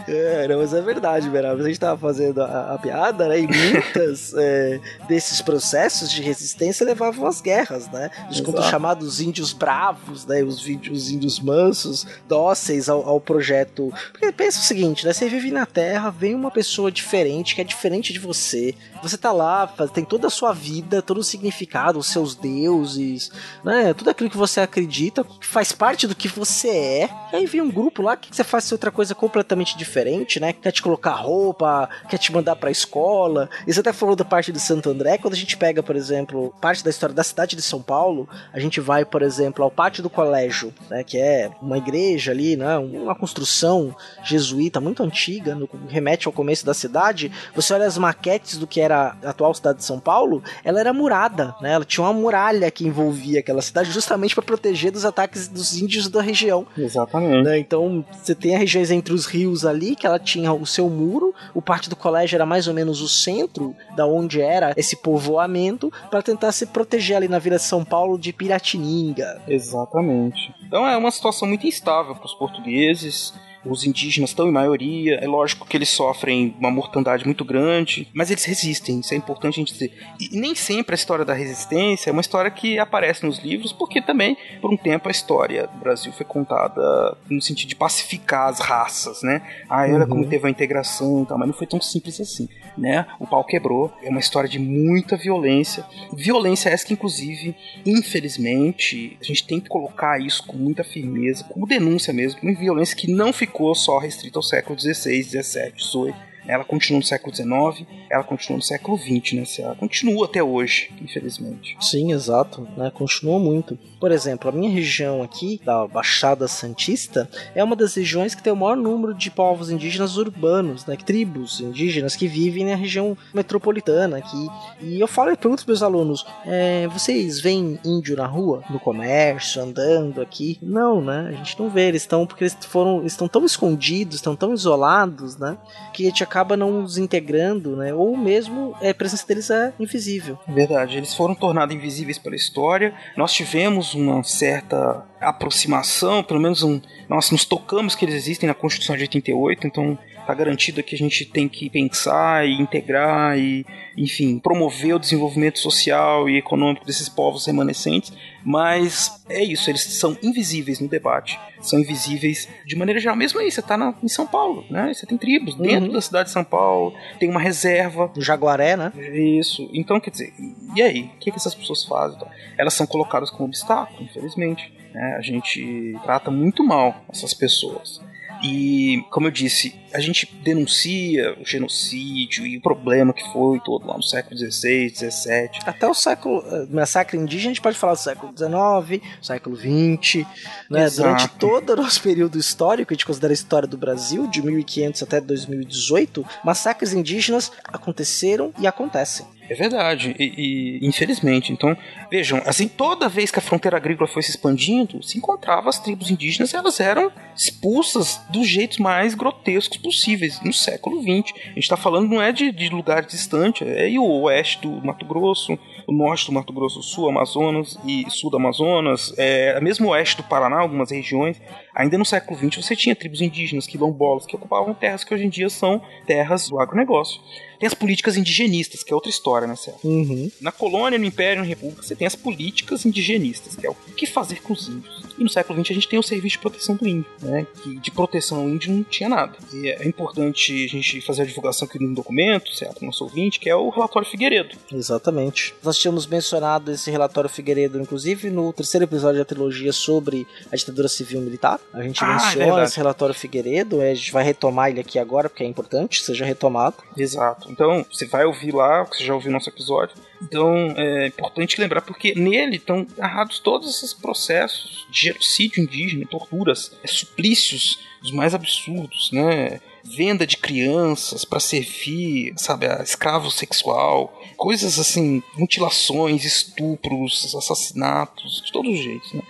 [0.07, 1.61] É, não, mas é verdade, Beraba.
[1.61, 3.39] A gente tava fazendo a, a piada, né?
[3.39, 8.09] E muitas é, desses processos de resistência levavam às guerras, né?
[8.29, 10.43] Os chamados índios bravos, né?
[10.43, 13.91] Os, os índios mansos, dóceis ao, ao projeto.
[14.11, 15.13] Porque pensa o seguinte, né?
[15.13, 18.75] Você vive na Terra, vem uma pessoa diferente, que é diferente de você.
[19.01, 21.64] Você tá lá, tem toda a sua vida, todo o significado,
[21.95, 23.31] os seus deuses,
[23.63, 23.93] né?
[23.93, 27.09] Tudo aquilo que você acredita, que faz parte do que você é.
[27.33, 30.53] E aí vem um grupo lá que você faz outra coisa completamente diferente, né?
[30.53, 33.49] Quer te colocar roupa, quer te mandar pra escola.
[33.67, 36.53] E você até falou da parte de Santo André, quando a gente pega, por exemplo,
[36.61, 40.03] parte da história da cidade de São Paulo, a gente vai, por exemplo, ao pátio
[40.03, 41.03] do colégio, né?
[41.03, 42.77] Que é uma igreja ali, né?
[42.77, 47.31] Uma construção jesuíta muito antiga, no, remete ao começo da cidade.
[47.55, 50.93] Você olha as maquetes do que era a atual cidade de São Paulo, ela era
[50.93, 51.73] murada, né?
[51.73, 56.07] Ela tinha uma muralha que envolvia aquela cidade justamente para proteger dos ataques dos índios
[56.07, 56.65] da região.
[56.77, 57.43] Exatamente.
[57.43, 57.57] né?
[57.59, 61.33] Então você tem as regiões entre os rios ali, que ela tinha o seu muro,
[61.53, 65.91] o pátio do colégio era mais ou menos o centro da onde era esse povoamento,
[66.09, 69.41] para tentar se proteger ali na Vila de São Paulo de Piratininga.
[69.47, 70.53] Exatamente.
[70.67, 73.33] Então é uma situação muito instável para os portugueses.
[73.65, 78.31] Os indígenas estão em maioria, é lógico que eles sofrem uma mortandade muito grande, mas
[78.31, 79.91] eles resistem, isso é importante a gente dizer.
[80.19, 84.01] E nem sempre a história da resistência é uma história que aparece nos livros, porque
[84.01, 88.59] também, por um tempo, a história do Brasil foi contada no sentido de pacificar as
[88.59, 89.41] raças, né?
[89.69, 90.09] Ah, era uhum.
[90.09, 92.47] como teve a integração e tal, mas não foi tão simples assim,
[92.77, 93.05] né?
[93.19, 95.85] O pau quebrou, é uma história de muita violência.
[96.13, 97.55] Violência essa que, inclusive,
[97.85, 102.95] infelizmente, a gente tem que colocar isso com muita firmeza, como denúncia mesmo, uma violência
[102.95, 106.13] que não ficou só restrita ao século XVI, XVII, XVIII
[106.47, 109.43] ela continua no século XIX, ela continua no século XX, né?
[109.59, 111.75] Ela continua até hoje, infelizmente.
[111.81, 112.91] Sim, exato, né?
[112.93, 113.77] Continua muito.
[114.05, 118.53] Por exemplo, a minha região aqui, da Baixada Santista, é uma das regiões que tem
[118.53, 120.95] o maior número de povos indígenas urbanos, né?
[120.95, 124.47] Tribos indígenas que vivem na região metropolitana aqui.
[124.79, 128.79] E eu falo e pergunto para meus alunos: é, vocês veem índio na rua, no
[128.79, 130.59] comércio, andando aqui?
[130.61, 131.29] Não, né?
[131.29, 131.87] A gente não vê.
[131.87, 135.57] Eles estão porque eles foram, estão tão escondidos, estão tão isolados, né?
[135.91, 137.91] Que a gente acaba não os integrando, né?
[137.91, 140.37] Ou mesmo é, a presença deles é invisível.
[140.47, 142.93] Verdade, eles foram tornados invisíveis pela história.
[143.17, 146.79] Nós tivemos uma certa aproximação, pelo menos um,
[147.09, 150.97] nós nos tocamos que eles existem na Constituição de 88, então tá garantido que a
[150.97, 153.65] gente tem que pensar e integrar e,
[153.95, 158.11] enfim, promover o desenvolvimento social e econômico desses povos remanescentes,
[158.43, 163.51] mas é isso, eles são invisíveis no debate, são invisíveis de maneira geral, mesmo aí,
[163.51, 165.61] você tá na, em São Paulo, né, você tem tribos uhum.
[165.61, 168.07] dentro da cidade de São Paulo, tem uma reserva.
[168.07, 168.91] Do Jaguaré, né?
[169.13, 170.33] Isso, então quer dizer,
[170.75, 172.17] e aí, o que, que essas pessoas fazem?
[172.17, 178.01] Então, elas são colocadas como obstáculo, infelizmente, né, a gente trata muito mal essas pessoas.
[178.43, 183.87] E, como eu disse, a gente denuncia o genocídio e o problema que foi todo
[183.87, 185.49] lá no século XVI, XVII.
[185.65, 186.43] Até o século.
[186.51, 190.27] Eh, massacre indígena, a gente pode falar do século XIX, século XX.
[190.69, 190.89] Né?
[190.89, 195.03] Durante todo o nosso período histórico, a gente considera a história do Brasil, de 1500
[195.03, 199.25] até 2018, massacres indígenas aconteceram e acontecem.
[199.49, 201.53] É verdade, e, e, infelizmente.
[201.53, 201.77] Então,
[202.09, 206.09] vejam, assim, toda vez que a fronteira agrícola foi se expandindo, se encontrava as tribos
[206.09, 211.33] indígenas e elas eram expulsas dos jeitos mais grotescos possíveis no século XX.
[211.35, 215.05] A gente está falando não é de, de lugar distante, é o oeste do Mato
[215.05, 219.89] Grosso, o norte do Mato Grosso do Sul, Amazonas e sul do Amazonas, é, mesmo
[219.89, 221.39] oeste do Paraná, algumas regiões.
[221.75, 225.29] Ainda no século XX você tinha tribos indígenas, quilombolas, que ocupavam terras que hoje em
[225.29, 227.21] dia são terras do agronegócio.
[227.59, 229.77] Tem as políticas indigenistas, que é outra história, né, Céu?
[229.83, 230.29] Uhum.
[230.41, 234.05] Na colônia, no Império, na República, você tem as políticas indigenistas, que é o que
[234.05, 235.03] fazer com os índios.
[235.17, 237.47] E no século XX a gente tem o serviço de proteção do índio, né?
[237.63, 239.37] Que de proteção ao índio não tinha nada.
[239.53, 242.81] E é importante a gente fazer a divulgação aqui no documento, certo?
[242.81, 244.57] No nosso ouvinte, que é o relatório Figueiredo.
[244.71, 245.53] Exatamente.
[245.63, 250.87] Nós tínhamos mencionado esse relatório Figueiredo, inclusive, no terceiro episódio da trilogia sobre a ditadura
[250.87, 251.59] civil militar.
[251.73, 255.29] A gente ah, menciona é esse relatório Figueiredo, a gente vai retomar ele aqui agora,
[255.29, 256.77] porque é importante seja retomado.
[256.97, 257.44] Exato.
[257.49, 259.95] Então, você vai ouvir lá, você já ouviu nosso episódio.
[260.21, 266.71] Então, é importante lembrar, porque nele estão narrados todos esses processos de genocídio indígena, torturas,
[266.83, 269.59] é, suplícios os mais absurdos, né?
[269.83, 278.51] Venda de crianças para servir, sabe, a escravo sexual, coisas assim, mutilações, estupros, assassinatos, de
[278.51, 279.21] todos os jeitos, né?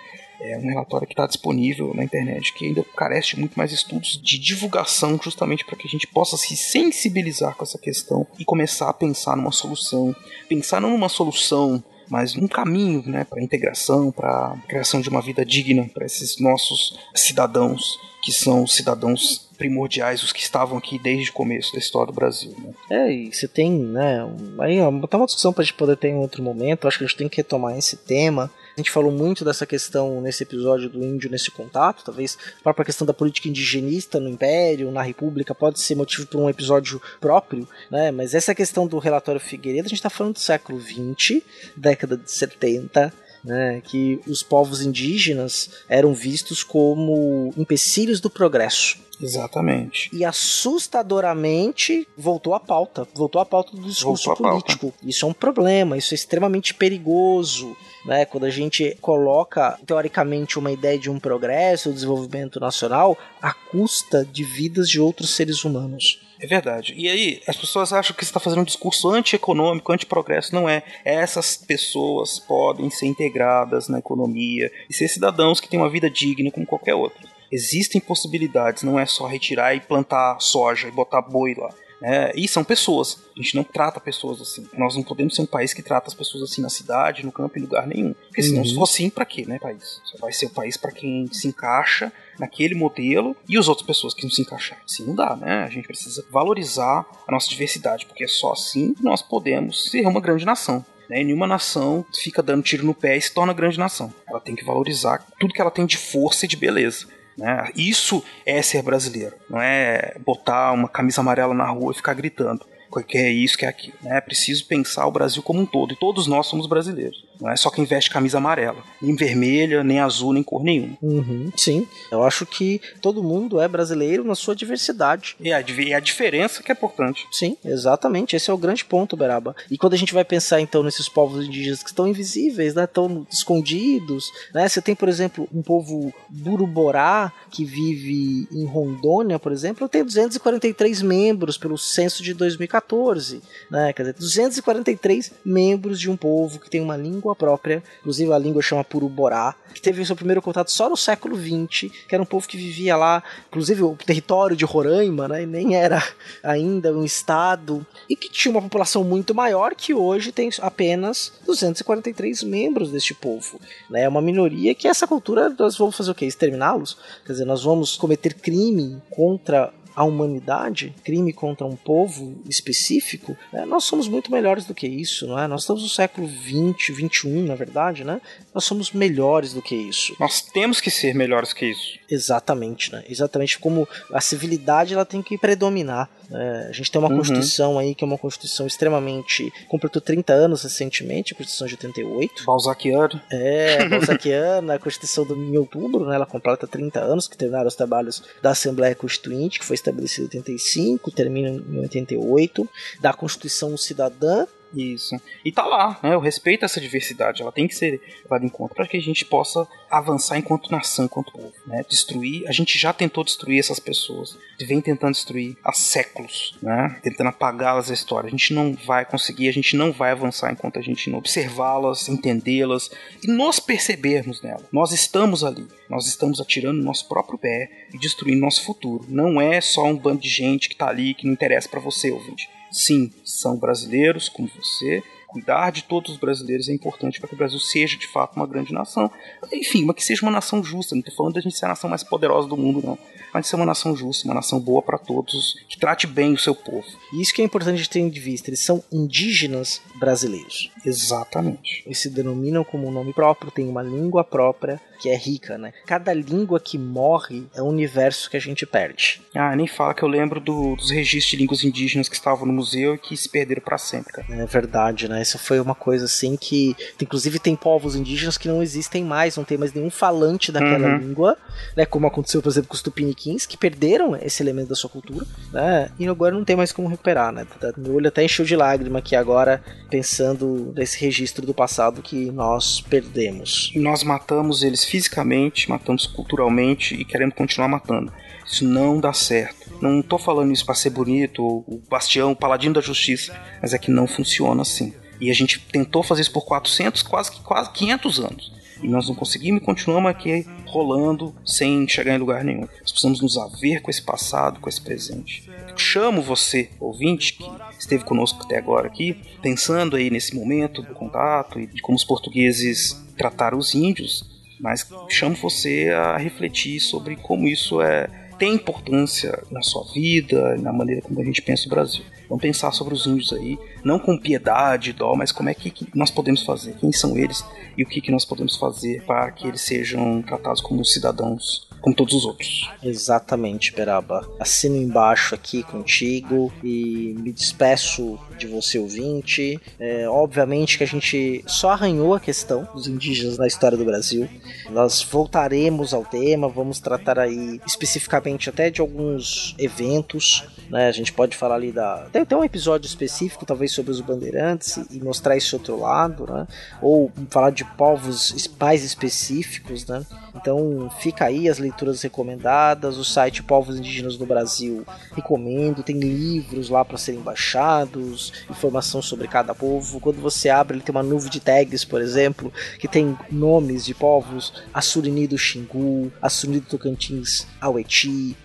[0.51, 4.19] É um relatório que está disponível na internet que ainda carece de muito mais estudos
[4.21, 8.89] de divulgação, justamente para que a gente possa se sensibilizar com essa questão e começar
[8.89, 10.15] a pensar numa solução.
[10.47, 15.09] Pensar não numa solução mas num caminho né, para a integração, para a criação de
[15.09, 20.77] uma vida digna para esses nossos cidadãos, que são os cidadãos primordiais, os que estavam
[20.77, 22.55] aqui desde o começo da história do Brasil.
[22.57, 22.73] Né?
[22.89, 24.27] É, e você tem, né,
[24.59, 27.03] aí ó, botar uma discussão para a gente poder ter em outro momento, acho que
[27.03, 30.89] a gente tem que retomar esse tema, a gente falou muito dessa questão nesse episódio
[30.89, 35.55] do índio nesse contato, talvez a própria questão da política indigenista no Império, na República,
[35.55, 38.11] pode ser motivo para um episódio próprio, né?
[38.11, 41.41] Mas essa questão do relatório Figueiredo, a gente está falando do século XX,
[41.76, 43.13] década de 70,
[43.45, 48.97] né, que os povos indígenas eram vistos como empecilhos do progresso.
[49.21, 50.09] Exatamente.
[50.11, 53.07] E assustadoramente voltou à pauta.
[53.13, 54.93] Voltou à pauta do discurso político.
[55.01, 57.75] Isso é um problema, isso é extremamente perigoso.
[58.05, 63.51] Né, quando a gente coloca teoricamente uma ideia de um progresso, um desenvolvimento nacional, à
[63.51, 66.19] custa de vidas de outros seres humanos.
[66.39, 66.93] É verdade.
[66.97, 70.53] E aí, as pessoas acham que você está fazendo um discurso anti-econômico, anti-progresso.
[70.53, 70.83] Não é.
[71.03, 76.51] Essas pessoas podem ser integradas na economia e ser cidadãos que têm uma vida digna
[76.51, 77.27] como qualquer outro.
[77.51, 81.73] Existem possibilidades, não é só retirar e plantar soja e botar boi lá.
[82.07, 83.17] É, e são pessoas.
[83.35, 84.67] A gente não trata pessoas assim.
[84.77, 87.57] Nós não podemos ser um país que trata as pessoas assim na cidade, no campo,
[87.57, 88.13] em lugar nenhum.
[88.13, 88.65] Porque senão, Uhum.
[88.65, 89.99] se for assim, pra quê, né, país?
[90.03, 94.13] Só vai ser o país pra quem se encaixa naquele modelo e as outras pessoas
[94.13, 94.83] que não se encaixarem.
[94.87, 95.63] Assim não dá, né?
[95.63, 100.05] A gente precisa valorizar a nossa diversidade, porque é só assim que nós podemos ser
[100.05, 100.85] uma grande nação.
[101.09, 101.21] Né?
[101.21, 104.13] E Nenhuma nação fica dando tiro no pé e se torna grande nação.
[104.27, 107.07] Ela tem que valorizar tudo que ela tem de força e de beleza.
[107.38, 107.69] Né?
[107.75, 109.36] Isso é ser brasileiro.
[109.49, 112.65] Não é botar uma camisa amarela na rua e ficar gritando
[113.03, 113.97] que é isso, que é aquilo.
[114.01, 114.17] né?
[114.17, 115.93] É preciso pensar o Brasil como um todo.
[115.93, 117.24] E todos nós somos brasileiros.
[117.39, 118.83] Não é só quem veste camisa amarela.
[119.01, 120.97] Nem vermelha, nem azul, nem cor nenhuma.
[121.01, 125.36] Uhum, sim, eu acho que todo mundo é brasileiro na sua diversidade.
[125.39, 127.25] E a, e a diferença que é importante.
[127.31, 128.36] Sim, exatamente.
[128.36, 129.55] Esse é o grande ponto, Beraba.
[129.69, 133.25] E quando a gente vai pensar então nesses povos indígenas que estão invisíveis, né, estão
[133.31, 134.67] escondidos, né?
[134.67, 141.01] Você tem, por exemplo, um povo Buruborá que vive em Rondônia, por exemplo, tem 243
[141.01, 143.93] membros pelo censo de 2014, né?
[143.93, 148.61] Quer dizer, 243 membros de um povo que tem uma língua própria, inclusive a língua
[148.61, 152.47] chama Puruborá, que teve seu primeiro contato só no século XX, que era um povo
[152.47, 155.45] que vivia lá, inclusive o território de Roraima, né?
[155.45, 156.03] Nem era
[156.43, 162.43] ainda um estado e que tinha uma população muito maior que hoje tem apenas 243
[162.43, 163.59] membros deste povo.
[163.89, 164.03] Né?
[164.03, 166.26] É uma minoria que essa cultura nós vamos fazer o quê?
[166.26, 166.97] Exterminá-los?
[167.26, 173.65] Quer dizer, nós vamos cometer crime contra a humanidade, crime contra um povo específico, né?
[173.65, 175.47] nós somos muito melhores do que isso, não é?
[175.47, 178.19] Nós estamos no século 20, 21, na verdade, né?
[178.53, 180.15] Nós somos melhores do que isso.
[180.19, 181.97] Nós temos que ser melhores que isso.
[182.09, 183.03] Exatamente, né?
[183.09, 186.09] Exatamente como a civilidade ela tem que predominar.
[186.29, 186.67] né?
[186.69, 187.17] a gente tem uma Uhum.
[187.17, 192.43] constituição aí que é uma constituição extremamente completou 30 anos recentemente, a constituição de 88.
[192.45, 193.21] Balzaciano.
[193.29, 197.75] É, Balzaciana, a Constituição do, em outubro, né, ela completa 30 anos, que terminaram os
[197.75, 202.67] trabalhos da Assembleia Constituinte, que foi estabelecida em 85, termina em 88,
[202.99, 205.16] da Constituição Cidadã, Isso.
[205.43, 206.13] E tá lá, né?
[206.13, 207.41] Eu respeito essa diversidade.
[207.41, 211.05] Ela tem que ser levada em conta para que a gente possa avançar enquanto nação,
[211.05, 211.53] enquanto povo.
[211.66, 211.84] Né?
[211.88, 212.47] Destruir.
[212.47, 214.38] A gente já tentou destruir essas pessoas.
[214.59, 216.99] Vem tentando destruir há séculos, né?
[217.03, 218.28] Tentando apagá-las da história.
[218.28, 222.09] A gente não vai conseguir, a gente não vai avançar enquanto a gente não observá-las,
[222.09, 222.89] entendê-las
[223.24, 224.68] e nós percebermos nela.
[224.72, 225.68] Nós estamos ali.
[225.89, 229.05] Nós estamos atirando no nosso próprio pé e destruindo nosso futuro.
[229.07, 232.11] Não é só um bando de gente que tá ali que não interessa para você,
[232.11, 232.49] ouvinte.
[232.76, 235.01] Sim, são brasileiros como você.
[235.30, 238.45] Cuidar de todos os brasileiros é importante para que o Brasil seja de fato uma
[238.45, 239.09] grande nação.
[239.51, 240.93] Enfim, mas que seja uma nação justa.
[240.93, 242.97] Não estou falando da gente ser a nação mais poderosa do mundo, não.
[243.34, 246.38] Mas de ser uma nação justa, uma nação boa para todos, que trate bem o
[246.38, 246.86] seu povo.
[247.13, 250.69] E isso que é importante de ter de vista, eles são indígenas brasileiros.
[250.86, 251.82] Exatamente.
[251.86, 255.71] Eles se denominam como um nome próprio, têm uma língua própria que é rica, né?
[255.85, 259.21] Cada língua que morre é um universo que a gente perde.
[259.35, 262.53] Ah, nem fala que eu lembro do- dos registros de línguas indígenas que estavam no
[262.53, 264.25] museu e que se perderam para sempre, cara.
[264.29, 265.21] É verdade, né?
[265.21, 266.75] Isso foi uma coisa assim que.
[266.99, 270.97] Inclusive tem povos indígenas que não existem mais, não tem mais nenhum falante daquela Uhum.
[270.97, 271.37] língua,
[271.77, 271.85] né?
[271.85, 275.91] Como aconteceu, por exemplo, com os tupiniquins, que perderam esse elemento da sua cultura, né?
[275.99, 277.45] E agora não tem mais como recuperar, né?
[277.59, 279.61] Tá- Meu olho até encheu de lágrima aqui agora,
[279.99, 283.71] pensando nesse registro do passado que nós perdemos.
[283.75, 288.13] Nós matamos eles fisicamente, matamos culturalmente e queremos continuar matando.
[288.45, 289.69] Isso não dá certo.
[289.81, 293.77] Não tô falando isso para ser bonito, o bastião, o paladino da justiça, mas é
[293.77, 294.93] que não funciona assim.
[295.19, 298.53] E a gente tentou fazer isso por 400, quase, quase 500 anos.
[298.81, 302.61] E nós não conseguimos e continuamos aqui rolando sem chegar em lugar nenhum.
[302.61, 305.49] Nós precisamos nos haver com esse passado, com esse presente.
[305.75, 307.43] Chamo você, ouvinte, que
[307.77, 312.05] esteve conosco até agora aqui, pensando aí nesse momento do contato e de como os
[312.05, 319.41] portugueses trataram os índios, mas chamo você a refletir sobre como isso é tem importância
[319.49, 322.03] na sua vida, na maneira como a gente pensa o Brasil.
[322.27, 325.87] Vamos pensar sobre os índios aí, não com piedade, dó, mas como é que, que
[325.95, 327.45] nós podemos fazer, quem são eles
[327.77, 331.95] e o que, que nós podemos fazer para que eles sejam tratados como cidadãos, como
[331.95, 332.67] todos os outros.
[332.81, 334.27] Exatamente, Beraba.
[334.39, 339.59] Assino embaixo aqui contigo e me despeço de você ouvinte.
[339.79, 344.27] É, obviamente que a gente só arranhou a questão dos indígenas na história do Brasil.
[344.71, 350.43] Nós voltaremos ao tema, vamos tratar aí especificamente até de alguns eventos.
[350.71, 350.88] Né?
[350.88, 352.07] A gente pode falar ali da.
[352.11, 356.47] Tem até um episódio específico, talvez, sobre os bandeirantes e mostrar esse outro lado, né?
[356.81, 360.03] Ou falar de povos mais específicos, né?
[360.36, 362.97] Então fica aí as, le- leituras recomendadas.
[362.97, 365.84] O site Povos Indígenas do Brasil recomendo.
[365.84, 369.99] Tem livros lá para serem baixados, informação sobre cada povo.
[369.99, 373.93] Quando você abre, ele tem uma nuvem de tags, por exemplo, que tem nomes de
[373.93, 377.45] povos: Assurini do Xingu, Assurini do Tocantins,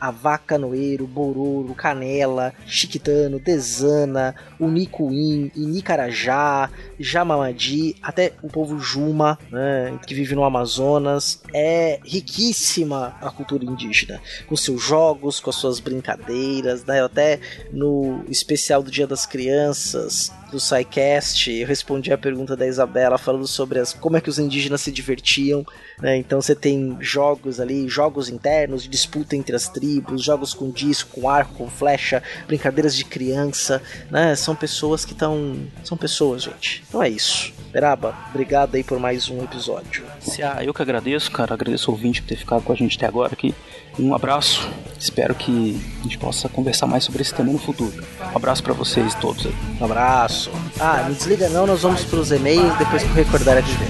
[0.00, 10.14] Avaca Noeiro, Bororo, Canela, Chiquitano, Desana, Unicuim, Inicarajá, Jamamadi, até o povo Juma, né, que
[10.14, 11.42] vive no Amazonas.
[11.54, 17.02] É riquíssima a cultura indígena, com seus jogos, com as suas brincadeiras, né?
[17.02, 17.40] Até
[17.72, 23.46] no especial do Dia das Crianças do SciCast, eu respondi a pergunta da Isabela falando
[23.46, 25.64] sobre as, como é que os indígenas se divertiam.
[26.00, 26.16] Né?
[26.16, 31.28] Então você tem jogos ali, jogos internos, disputa entre as tribos, jogos com disco, com
[31.28, 33.80] arco, com flecha, brincadeiras de criança.
[34.10, 34.34] Né?
[34.34, 35.56] São pessoas que estão.
[35.84, 36.82] São pessoas, gente.
[36.88, 37.52] Então é isso.
[37.72, 40.04] Beraba, obrigado aí por mais um episódio.
[40.42, 41.54] Ah, eu que agradeço, cara.
[41.54, 43.54] Agradeço o ouvinte por ter ficado com a gente até agora aqui.
[43.98, 44.70] Um abraço.
[44.98, 47.92] Espero que a gente possa conversar mais sobre esse tema no futuro.
[48.32, 49.54] Um abraço para vocês todos aí.
[49.80, 50.50] Um abraço.
[50.78, 53.88] Ah, não desliga não, nós vamos pros e-mails depois que eu recordar a dizer.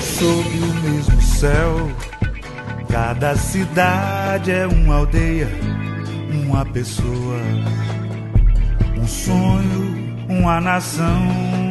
[0.00, 1.90] Sob o mesmo céu,
[2.88, 5.48] cada cidade é uma aldeia,
[6.46, 7.40] uma pessoa,
[8.96, 11.65] um sonho, uma nação.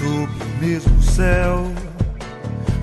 [0.00, 1.70] Sob o mesmo céu,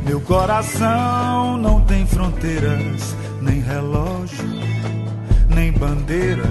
[0.05, 4.47] meu coração não tem fronteiras, nem relógio,
[5.49, 6.47] nem bandeira,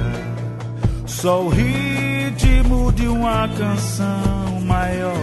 [1.07, 5.15] só o ritmo de uma canção maior.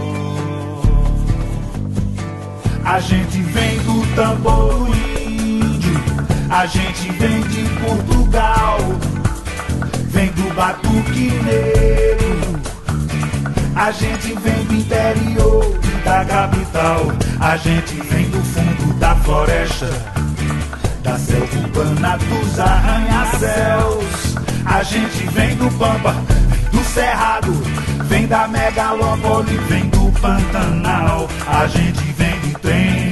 [2.85, 4.87] A gente vem do tambor
[5.27, 6.01] índio,
[6.49, 8.77] a gente vem de Portugal,
[10.05, 12.32] vem do batuque negro,
[13.75, 19.89] a gente vem do interior da capital, a gente vem do fundo da floresta,
[21.01, 26.15] da selva urbana dos arranha-céus, a gente vem do pampa,
[26.71, 27.51] do cerrado,
[28.05, 33.02] vem da megalópole, vem do Pantanal, a gente vem de trem,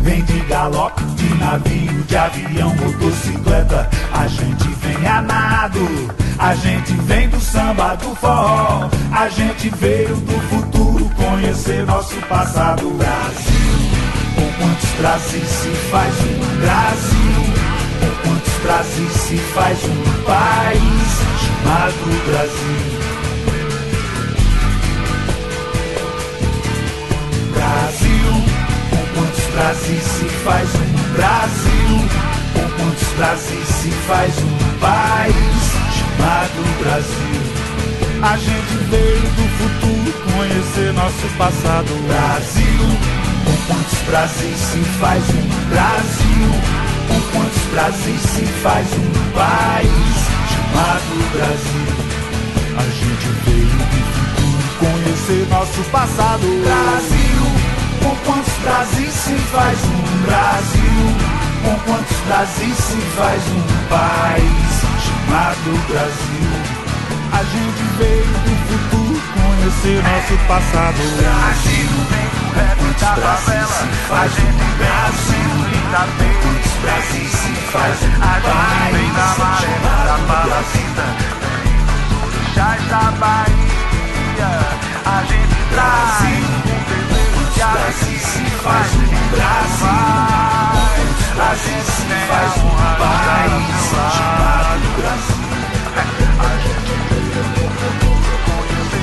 [0.00, 5.88] vem de galope, de navio, de avião, motocicleta, a gente vem a nado,
[6.38, 12.90] a gente vem do samba, do forró, a gente veio do futuro conhecer nosso passado.
[12.90, 13.60] Brasil,
[14.34, 17.40] com quantos Brasis se faz um Brasil?
[18.00, 23.10] Com quantos Brasis se faz um país chamado Brasil?
[27.52, 28.09] Brasil,
[29.60, 32.08] Brasis se faz um Brasil?
[32.54, 35.60] Com quantos Brasis se faz um país
[35.92, 37.42] chamado Brasil?
[38.22, 41.92] A gente veio do futuro conhecer nosso passado.
[42.08, 42.86] Brasil,
[43.44, 46.48] com quantos Brasis se faz um Brasil?
[47.06, 50.16] Com quantos Brasis se faz um país
[50.48, 51.92] chamado Brasil?
[52.78, 56.46] A gente veio do futuro conhecer nosso passado.
[56.64, 57.39] Brasil,
[58.00, 60.96] com quantos Brasis se faz um Brasil?
[61.62, 64.72] Com quantos Brasis se faz um país
[65.04, 66.50] chamado Brasil?
[67.32, 71.00] A gente veio do futuro conhecer nosso passado.
[71.16, 71.90] Brasil,
[72.78, 75.50] quantos Brasis se faz um Brasil?
[76.10, 79.14] Com quantos Brasis se faz um país
[79.60, 80.90] chamado Brasil?
[82.60, 83.70] orixás da Bahia.
[85.04, 86.39] A gente Brasil,
[88.20, 89.90] se faz um Brasil?
[91.40, 93.80] A gente se faz um país
[94.16, 95.50] chamado Brasil.
[96.38, 96.90] A gente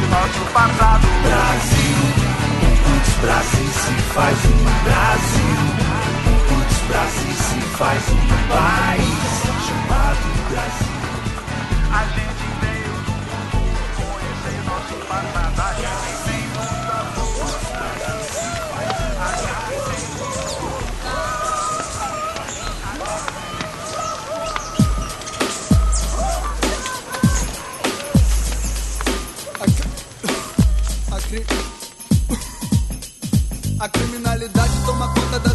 [0.10, 1.08] nosso passado.
[1.24, 1.98] Brasil,
[2.84, 5.58] quantos Brasis se faz um Brasil?
[6.48, 9.28] Quantos Brasis se faz um país
[9.66, 10.97] chamado Brasil?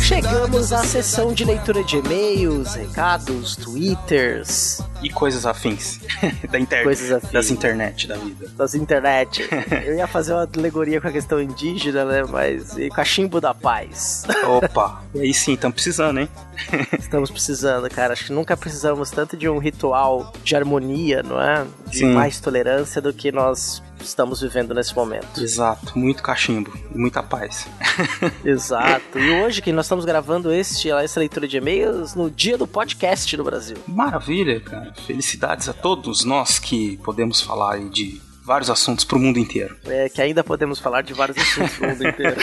[0.01, 5.99] Chegamos à sessão de leitura de e-mails, recados, twitters, E coisas afins.
[6.51, 6.85] da internet.
[6.85, 7.33] Coisas afins.
[7.33, 8.49] Das internet da vida.
[8.57, 9.49] das internet.
[9.85, 12.23] Eu ia fazer uma alegoria com a questão indígena, né?
[12.23, 14.23] Mas e cachimbo da paz.
[14.47, 16.29] Opa, e aí sim, estamos precisando, hein?
[16.99, 18.13] Estamos precisando, cara.
[18.13, 21.65] Acho que nunca precisamos tanto de um ritual de harmonia, não é?
[21.89, 22.13] De Sim.
[22.13, 25.41] mais tolerância do que nós estamos vivendo nesse momento.
[25.41, 27.67] Exato, muito cachimbo e muita paz.
[28.45, 29.19] Exato.
[29.19, 33.37] E hoje que nós estamos gravando este, essa leitura de e-mails no dia do podcast
[33.37, 33.77] no Brasil.
[33.87, 34.93] Maravilha, cara.
[35.07, 39.77] Felicidades a todos nós que podemos falar aí de vários assuntos pro mundo inteiro.
[39.85, 42.37] É, que ainda podemos falar de vários assuntos pro mundo inteiro.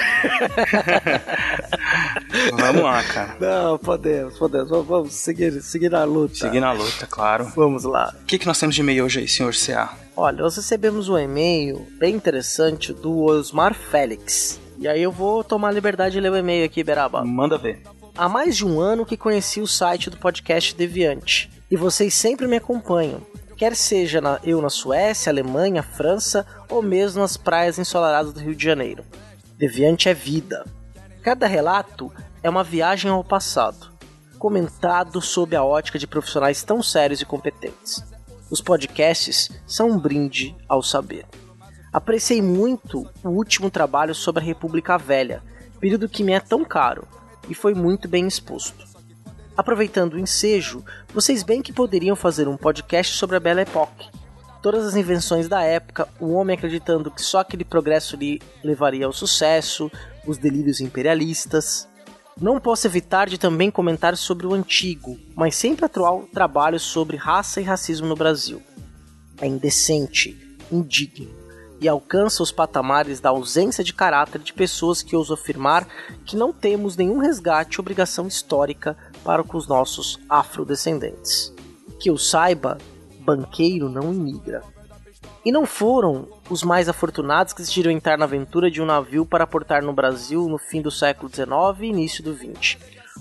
[2.58, 3.36] Vamos lá, cara.
[3.40, 4.70] Não, podemos, podemos.
[4.70, 6.36] Vamos, vamos seguir, seguir na luta.
[6.36, 7.52] Seguir na luta, claro.
[7.56, 8.16] Vamos lá.
[8.22, 9.94] O que, que nós temos de e-mail hoje aí, senhor CA?
[10.22, 14.60] Olha, nós recebemos um e-mail bem interessante do Osmar Félix.
[14.78, 17.24] E aí eu vou tomar a liberdade de ler o e-mail aqui, Beraba.
[17.24, 17.84] Manda ver.
[18.18, 21.50] Há mais de um ano que conheci o site do podcast Deviante.
[21.72, 23.22] E vocês sempre me acompanham.
[23.56, 28.56] Quer seja na, eu na Suécia, Alemanha, França ou mesmo nas praias ensolaradas do Rio
[28.56, 29.06] de Janeiro.
[29.58, 30.66] Deviante é vida.
[31.24, 32.12] Cada relato
[32.44, 33.88] é uma viagem ao passado,
[34.38, 38.04] comentado sob a ótica de profissionais tão sérios e competentes.
[38.50, 41.26] Os podcasts são um brinde ao saber.
[41.92, 45.44] Apreciei muito o último trabalho sobre a República Velha,
[45.80, 47.08] período que me é tão caro,
[47.50, 48.88] e foi muito bem exposto.
[49.58, 54.08] Aproveitando o ensejo, vocês bem que poderiam fazer um podcast sobre a Belle Époque.
[54.62, 59.12] Todas as invenções da época, o homem acreditando que só aquele progresso lhe levaria ao
[59.12, 59.92] sucesso,
[60.26, 61.89] os delírios imperialistas.
[62.42, 67.60] Não posso evitar de também comentar sobre o antigo, mas sempre atual trabalho sobre raça
[67.60, 68.62] e racismo no Brasil.
[69.42, 71.40] É indecente, indigno
[71.82, 75.88] e alcança os patamares da ausência de caráter de pessoas que ousam afirmar
[76.26, 81.54] que não temos nenhum resgate ou obrigação histórica para com os nossos afrodescendentes.
[82.00, 82.78] Que eu saiba,
[83.22, 84.64] banqueiro não imigra.
[85.46, 89.44] E não foram os mais afortunados que decidiram entrar na aventura de um navio para
[89.44, 91.50] aportar no Brasil no fim do século XIX
[91.82, 92.78] e início do XX.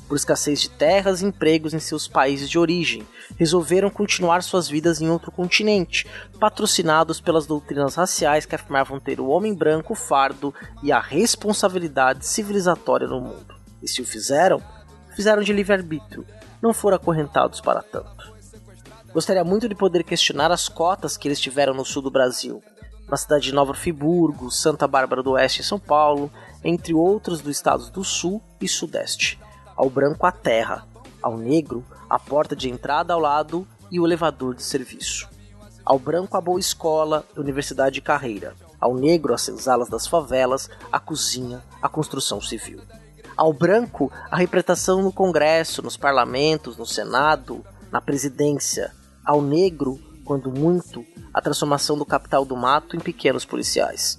[0.08, 3.06] Por escassez de terras e empregos em seus países de origem,
[3.36, 6.06] resolveram continuar suas vidas em outro continente,
[6.40, 13.06] patrocinados pelas doutrinas raciais que afirmavam ter o homem branco, fardo e a responsabilidade civilizatória
[13.06, 13.54] no mundo.
[13.82, 14.62] E se o fizeram,
[15.14, 16.24] fizeram de livre-arbítrio,
[16.62, 18.32] não foram acorrentados para tanto.
[19.12, 22.62] Gostaria muito de poder questionar as cotas que eles tiveram no sul do Brasil,
[23.08, 26.30] na cidade de Nova Friburgo, Santa Bárbara do Oeste e São Paulo,
[26.62, 29.38] entre outros dos estados do sul e sudeste.
[29.76, 30.86] Ao branco a terra,
[31.22, 35.28] ao negro a porta de entrada ao lado e o elevador de serviço.
[35.84, 38.54] Ao branco a boa escola, universidade e carreira.
[38.80, 42.80] Ao negro as senzalas das favelas, a cozinha, a construção civil.
[43.36, 48.92] Ao branco a representação no Congresso, nos parlamentos, no Senado, na presidência.
[49.24, 49.98] Ao negro,
[50.28, 54.18] quando muito, a transformação do capital do mato em pequenos policiais.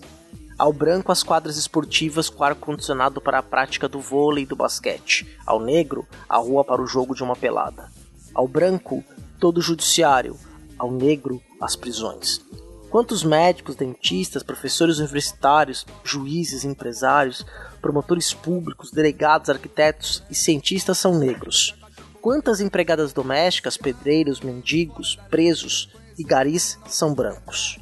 [0.58, 5.38] Ao branco, as quadras esportivas com ar-condicionado para a prática do vôlei e do basquete.
[5.46, 7.92] Ao negro, a rua para o jogo de uma pelada.
[8.34, 9.04] Ao branco,
[9.40, 10.36] todo o judiciário.
[10.80, 12.42] Ao negro, as prisões.
[12.90, 17.46] Quantos médicos, dentistas, professores universitários, juízes, empresários,
[17.80, 21.76] promotores públicos, delegados, arquitetos e cientistas são negros?
[22.20, 27.80] Quantas empregadas domésticas, pedreiros, mendigos, presos e garis são brancos?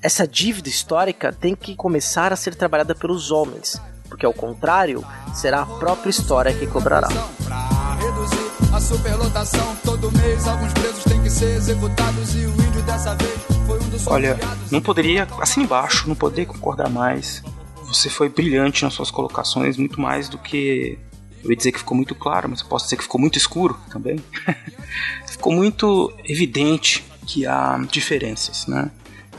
[0.00, 5.04] Essa dívida histórica tem que começar a ser trabalhada pelos homens, porque ao contrário,
[5.34, 7.08] será a própria história que cobrará.
[7.08, 12.82] Pra reduzir a superlotação, todo mês alguns presos têm que ser executados e o índio
[12.82, 14.38] dessa vez foi um dos Olha,
[14.70, 17.42] não poderia, assim embaixo, não poderia concordar mais.
[17.88, 20.96] Você foi brilhante nas suas colocações, muito mais do que.
[21.42, 23.76] Eu ia dizer que ficou muito claro, mas eu posso dizer que ficou muito escuro
[23.90, 24.22] também.
[25.26, 28.90] ficou muito evidente que há diferenças, né?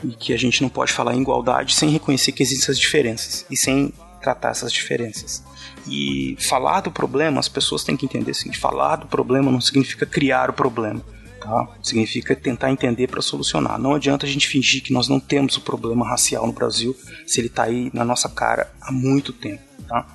[0.02, 3.44] E que a gente não pode falar em igualdade sem reconhecer que existem essas diferenças
[3.50, 5.42] e sem tratar essas diferenças.
[5.86, 10.06] E falar do problema, as pessoas têm que entender assim, falar do problema não significa
[10.06, 11.02] criar o problema.
[11.38, 11.68] Tá?
[11.82, 13.78] Significa tentar entender para solucionar.
[13.78, 16.96] Não adianta a gente fingir que nós não temos o problema racial no Brasil
[17.26, 19.62] se ele está aí na nossa cara há muito tempo.
[19.88, 20.06] Tá?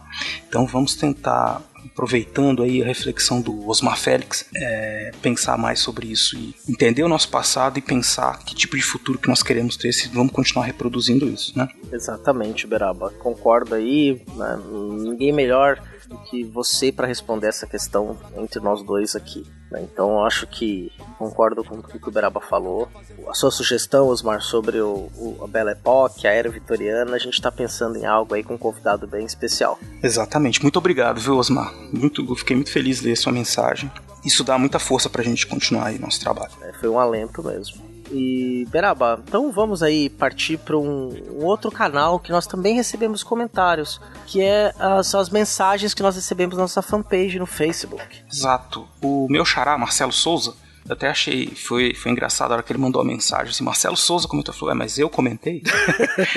[0.47, 6.37] Então vamos tentar, aproveitando aí a reflexão do Osmar Félix, é, pensar mais sobre isso
[6.37, 9.91] e entender o nosso passado e pensar que tipo de futuro que nós queremos ter
[9.91, 11.67] se vamos continuar reproduzindo isso, né?
[11.91, 13.11] Exatamente, Beraba.
[13.11, 14.21] Concordo aí.
[14.35, 14.59] Né?
[14.71, 19.45] Ninguém melhor do que você para responder essa questão entre nós dois aqui.
[19.71, 19.81] Né?
[19.83, 22.87] Então eu acho que concordo com o que o Beraba falou.
[23.27, 27.33] A sua sugestão, Osmar, sobre o, o- a Belle Époque, a era vitoriana, a gente
[27.33, 29.79] está pensando em algo aí com um convidado bem especial.
[30.01, 30.61] Exatamente.
[30.61, 31.73] Muito obrigado, viu, Osmar?
[31.91, 33.91] Muito, fiquei muito feliz de ler sua mensagem.
[34.25, 36.51] Isso dá muita força pra gente continuar aí nosso trabalho.
[36.61, 37.86] É, foi um alento mesmo.
[38.11, 43.23] E Beraba, então vamos aí partir para um, um outro canal que nós também recebemos
[43.23, 48.03] comentários, que é as, as mensagens que nós recebemos na nossa fanpage no Facebook.
[48.31, 48.87] Exato.
[49.01, 50.55] O meu xará, Marcelo Souza,
[50.87, 53.97] Eu até achei, foi, foi engraçado a hora que ele mandou a mensagem assim, Marcelo
[53.97, 55.61] Souza comentou, falou, é, mas eu comentei?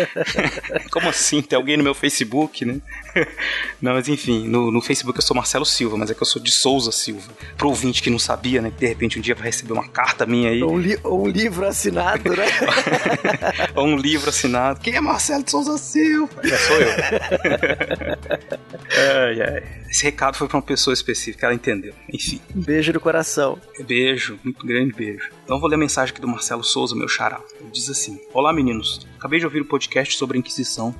[0.90, 1.40] Como assim?
[1.40, 2.80] Tem alguém no meu Facebook, né?
[3.80, 6.42] não, mas enfim, no, no Facebook eu sou Marcelo Silva, mas é que eu sou
[6.42, 7.30] de Souza Silva.
[7.56, 10.26] Pro ouvinte que não sabia, né, que de repente um dia vai receber uma carta
[10.26, 10.60] minha aí.
[10.64, 12.46] Ou um, li ou um livro assinado, né?
[13.76, 14.80] ou um livro assinado.
[14.80, 16.40] Quem é Marcelo de Souza Silva?
[16.42, 16.90] É, sou eu.
[19.14, 19.80] ai, ai.
[19.88, 21.94] Esse recado foi pra uma pessoa específica, ela entendeu.
[22.12, 22.40] Enfim.
[22.54, 23.58] Um beijo no coração.
[23.86, 25.30] Beijo, muito grande beijo.
[25.44, 27.40] Então vou ler a mensagem aqui do Marcelo Souza, meu xará.
[27.60, 30.94] Ele diz assim: Olá meninos, acabei de ouvir o podcast sobre a Inquisição.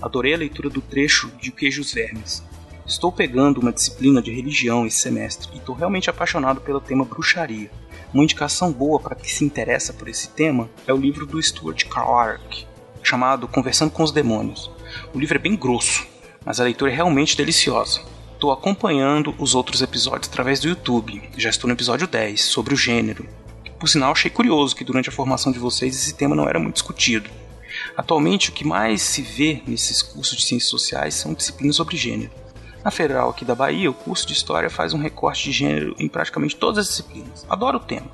[0.00, 2.42] Adorei a leitura do trecho de Queijos Vermes.
[2.86, 7.70] Estou pegando uma disciplina de religião esse semestre e estou realmente apaixonado pelo tema bruxaria.
[8.14, 11.84] Uma indicação boa para quem se interessa por esse tema é o livro do Stuart
[11.86, 12.64] Clarke,
[13.02, 14.70] chamado Conversando com os Demônios.
[15.12, 16.06] O livro é bem grosso,
[16.44, 18.00] mas a leitura é realmente deliciosa.
[18.46, 21.20] Estou acompanhando os outros episódios através do YouTube.
[21.36, 23.28] Já estou no episódio 10, sobre o gênero.
[23.76, 26.74] Por sinal, achei curioso que durante a formação de vocês esse tema não era muito
[26.74, 27.28] discutido.
[27.96, 32.30] Atualmente, o que mais se vê nesses cursos de ciências sociais são disciplinas sobre gênero.
[32.84, 36.06] Na Federal aqui da Bahia, o curso de História faz um recorte de gênero em
[36.06, 37.44] praticamente todas as disciplinas.
[37.50, 38.06] Adoro o tema.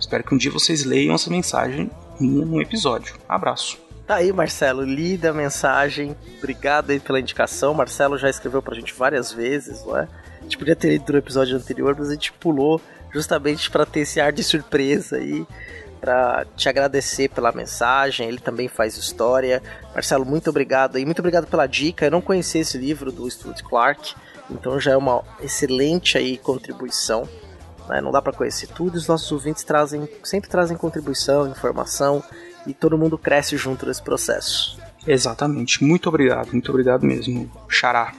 [0.00, 1.88] Espero que um dia vocês leiam essa mensagem
[2.18, 3.14] minha num episódio.
[3.28, 3.85] Abraço.
[4.06, 6.16] Tá aí, Marcelo, lida a mensagem.
[6.38, 7.74] Obrigado aí pela indicação.
[7.74, 10.06] Marcelo já escreveu pra gente várias vezes, não é?
[10.38, 12.80] A gente podia ter lido no episódio anterior, mas a gente pulou
[13.12, 15.44] justamente para ter esse ar de surpresa aí,
[16.00, 18.28] para te agradecer pela mensagem.
[18.28, 19.60] Ele também faz história.
[19.92, 21.04] Marcelo, muito obrigado aí.
[21.04, 22.06] Muito obrigado pela dica.
[22.06, 24.14] Eu não conhecia esse livro do Stuart Clark,
[24.48, 27.28] então já é uma excelente aí contribuição.
[27.88, 28.00] Né?
[28.00, 28.94] Não dá para conhecer tudo.
[28.94, 32.22] Os nossos ouvintes trazem, sempre trazem contribuição, informação
[32.66, 34.78] e todo mundo cresce junto nesse processo.
[35.06, 35.84] Exatamente.
[35.84, 38.12] Muito obrigado, muito obrigado mesmo, Xará.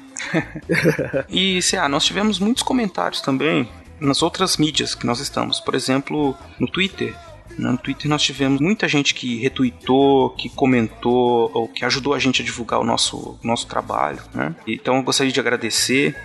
[1.30, 3.70] e, CA, nós tivemos muitos comentários também
[4.00, 5.60] nas outras mídias que nós estamos.
[5.60, 7.16] Por exemplo, no Twitter.
[7.58, 12.42] No Twitter nós tivemos muita gente que retweetou, que comentou, ou que ajudou a gente
[12.42, 14.22] a divulgar o nosso, nosso trabalho.
[14.34, 14.56] Né?
[14.68, 16.16] Então eu gostaria de agradecer.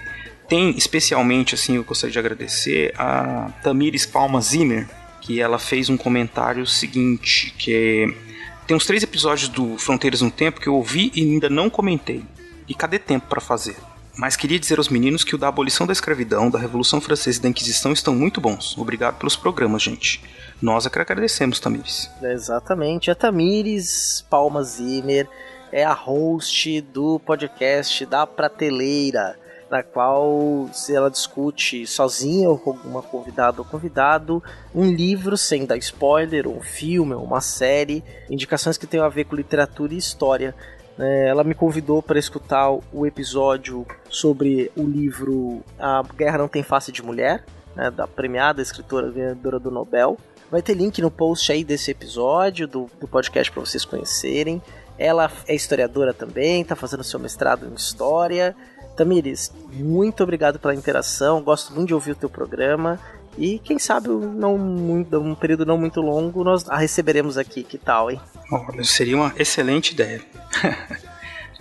[0.48, 4.86] Tem especialmente, assim, eu gostaria de agradecer a Tamires Palma Zimmer,
[5.22, 10.30] que ela fez um comentário seguinte, que é, tem uns três episódios do Fronteiras no
[10.30, 12.24] Tempo que eu ouvi e ainda não comentei.
[12.68, 13.76] E cadê tempo para fazer?
[14.16, 17.42] Mas queria dizer aos meninos que o da abolição da escravidão, da Revolução Francesa e
[17.42, 18.76] da Inquisição estão muito bons.
[18.76, 20.22] Obrigado pelos programas, gente.
[20.60, 22.10] Nós é que agradecemos, Tamires.
[22.20, 23.10] Exatamente.
[23.10, 25.28] A Tamires Palma Zimmer
[25.70, 29.38] é a host do podcast da Prateleira
[29.72, 34.42] na qual ela discute sozinha ou com alguma convidada ou convidado
[34.74, 39.34] um livro sem dar spoiler, um filme, uma série, indicações que tenham a ver com
[39.34, 40.54] literatura e história.
[40.98, 46.62] É, ela me convidou para escutar o episódio sobre o livro A Guerra Não Tem
[46.62, 47.42] Face de Mulher,
[47.74, 50.18] né, da premiada escritora ganhadora do Nobel.
[50.50, 54.60] Vai ter link no post aí desse episódio do, do podcast para vocês conhecerem.
[54.98, 58.54] Ela é historiadora também, está fazendo seu mestrado em História
[58.96, 61.42] Tamires, muito obrigado pela interação.
[61.42, 63.00] Gosto muito de ouvir o teu programa.
[63.38, 67.62] E quem sabe, não muito, um período não muito longo, nós a receberemos aqui.
[67.62, 68.20] Que tal, hein?
[68.50, 70.20] Olha, seria uma excelente ideia.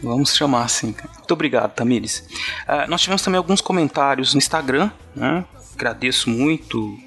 [0.03, 0.95] Vamos chamar assim.
[1.17, 2.27] Muito obrigado, Tamires.
[2.67, 4.91] Uh, nós tivemos também alguns comentários no Instagram.
[5.15, 5.45] Né?
[5.75, 6.97] Agradeço muito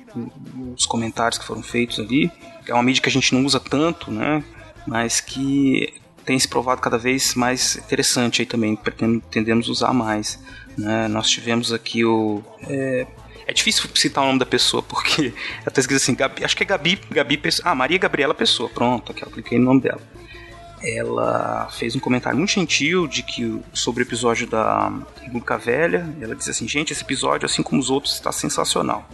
[0.76, 2.30] os comentários que foram feitos ali.
[2.66, 4.42] É uma mídia que a gente não usa tanto, né?
[4.86, 5.92] Mas que
[6.24, 10.38] tem se provado cada vez mais interessante aí também, pretendemos usar mais.
[10.76, 11.08] Né?
[11.08, 12.42] Nós tivemos aqui o.
[12.68, 13.06] É,
[13.46, 15.32] é difícil citar o nome da pessoa, porque
[15.64, 17.70] até escrito assim, Gabi, acho que é Gabi, Gabi Pessoa.
[17.70, 20.00] Ah, Maria Gabriela Pessoa, pronto, aqui eu cliquei no nome dela.
[20.82, 26.14] Ela fez um comentário muito gentil de que sobre o episódio da República Velha.
[26.20, 29.08] Ela disse assim: gente, esse episódio, assim como os outros, está sensacional.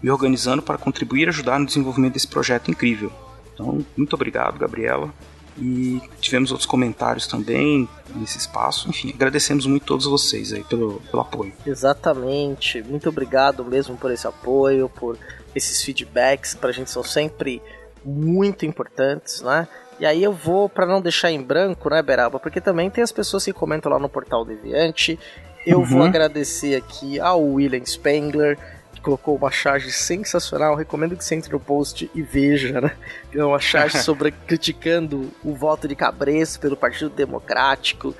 [0.00, 3.10] Me organizando para contribuir e ajudar no desenvolvimento desse projeto incrível.
[3.52, 5.12] Então, muito obrigado, Gabriela.
[5.58, 8.88] E tivemos outros comentários também nesse espaço.
[8.88, 11.52] Enfim, agradecemos muito a todos vocês aí pelo, pelo apoio.
[11.66, 12.82] Exatamente.
[12.82, 15.18] Muito obrigado mesmo por esse apoio, por
[15.54, 17.62] esses feedbacks que pra gente são sempre
[18.04, 19.66] muito importantes, né?
[19.98, 22.38] E aí eu vou, para não deixar em branco, né, Beraba?
[22.38, 25.18] Porque também tem as pessoas que comentam lá no Portal Deviante.
[25.64, 25.84] Eu uhum.
[25.84, 28.58] vou agradecer aqui ao William Spengler,
[29.06, 30.74] colocou uma charge sensacional.
[30.74, 32.96] Recomendo que você entre no post e veja, né?
[33.32, 38.12] É uma charge sobre criticando o voto de Cabresto pelo Partido Democrático.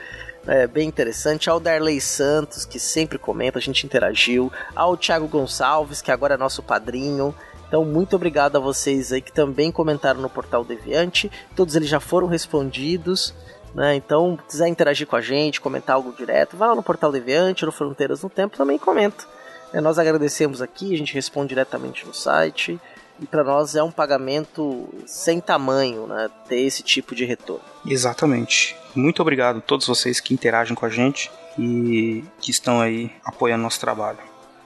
[0.47, 1.51] É bem interessante.
[1.51, 4.53] Ao Darley Santos, que sempre comenta, a gente interagiu.
[4.77, 7.35] Ao Thiago Gonçalves, que agora é nosso padrinho.
[7.67, 11.29] Então, muito obrigado a vocês aí que também comentaram no Portal Deviante.
[11.57, 13.35] Todos eles já foram respondidos.
[13.75, 13.97] Né?
[13.97, 17.67] Então, se quiser interagir com a gente, comentar algo direto, vá lá no Portal Deviante,
[17.67, 19.36] no Fronteiras no Tempo, também comenta.
[19.73, 22.81] É, nós agradecemos aqui, a gente responde diretamente no site.
[23.19, 26.29] E para nós é um pagamento sem tamanho, né?
[26.49, 27.65] Ter esse tipo de retorno.
[27.87, 28.77] Exatamente.
[28.95, 33.63] Muito obrigado a todos vocês que interagem com a gente e que estão aí apoiando
[33.63, 34.19] nosso trabalho.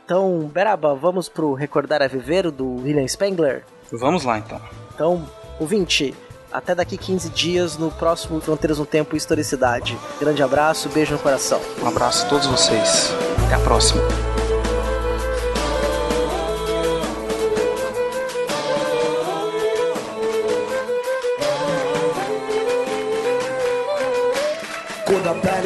[0.04, 3.64] Então, Beraba, vamos pro Recordar a Viver do William Spengler?
[3.92, 4.60] Vamos lá então.
[4.92, 6.12] Então, ouvinte,
[6.52, 9.96] até daqui 15 dias no próximo Fronteiras no Tempo e Historicidade.
[10.18, 11.60] Grande abraço, beijo no coração.
[11.80, 13.12] Um abraço a todos vocês.
[13.46, 14.02] Até a próxima.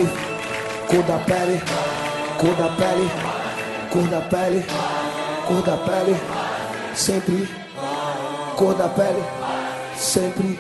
[0.07, 0.11] Pele,
[0.89, 1.61] cor da pele,
[2.39, 3.11] cor da pele,
[3.91, 4.67] cor da pele,
[5.47, 6.21] cor da pele,
[6.95, 7.49] sempre,
[8.57, 9.25] cor da pele,
[9.97, 10.59] sempre,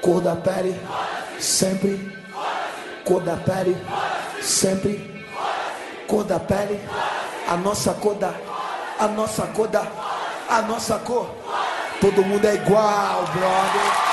[0.00, 0.80] cor da pele,
[1.38, 2.12] sempre,
[3.04, 3.76] cor da pele,
[4.40, 5.24] sempre,
[6.06, 6.80] cor da pele,
[7.48, 8.32] a nossa cor da,
[8.98, 9.82] a nossa cor da,
[10.48, 11.26] a nossa cor,
[12.00, 14.11] todo mundo é igual, brother.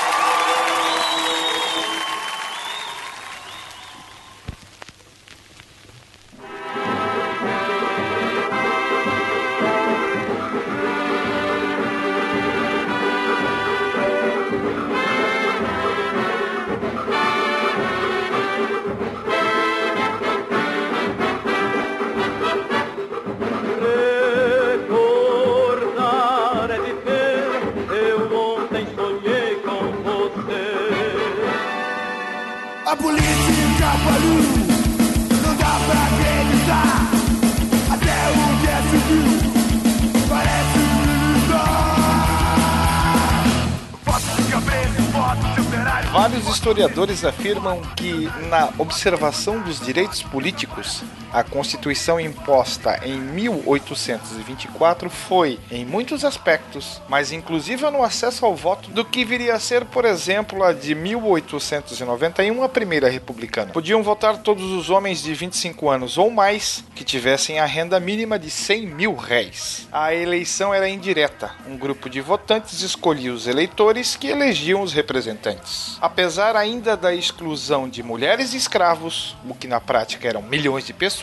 [46.20, 51.02] Vários historiadores afirmam que, na observação dos direitos políticos,
[51.32, 58.90] a Constituição imposta em 1824 foi, em muitos aspectos, mais inclusiva no acesso ao voto
[58.90, 63.72] do que viria a ser, por exemplo, a de 1891, a primeira republicana.
[63.72, 68.38] Podiam votar todos os homens de 25 anos ou mais que tivessem a renda mínima
[68.38, 69.88] de 100 mil réis.
[69.92, 71.52] A eleição era indireta.
[71.66, 75.96] Um grupo de votantes escolhia os eleitores que elegiam os representantes.
[76.00, 80.92] Apesar ainda da exclusão de mulheres e escravos, o que na prática eram milhões de
[80.92, 81.19] pessoas,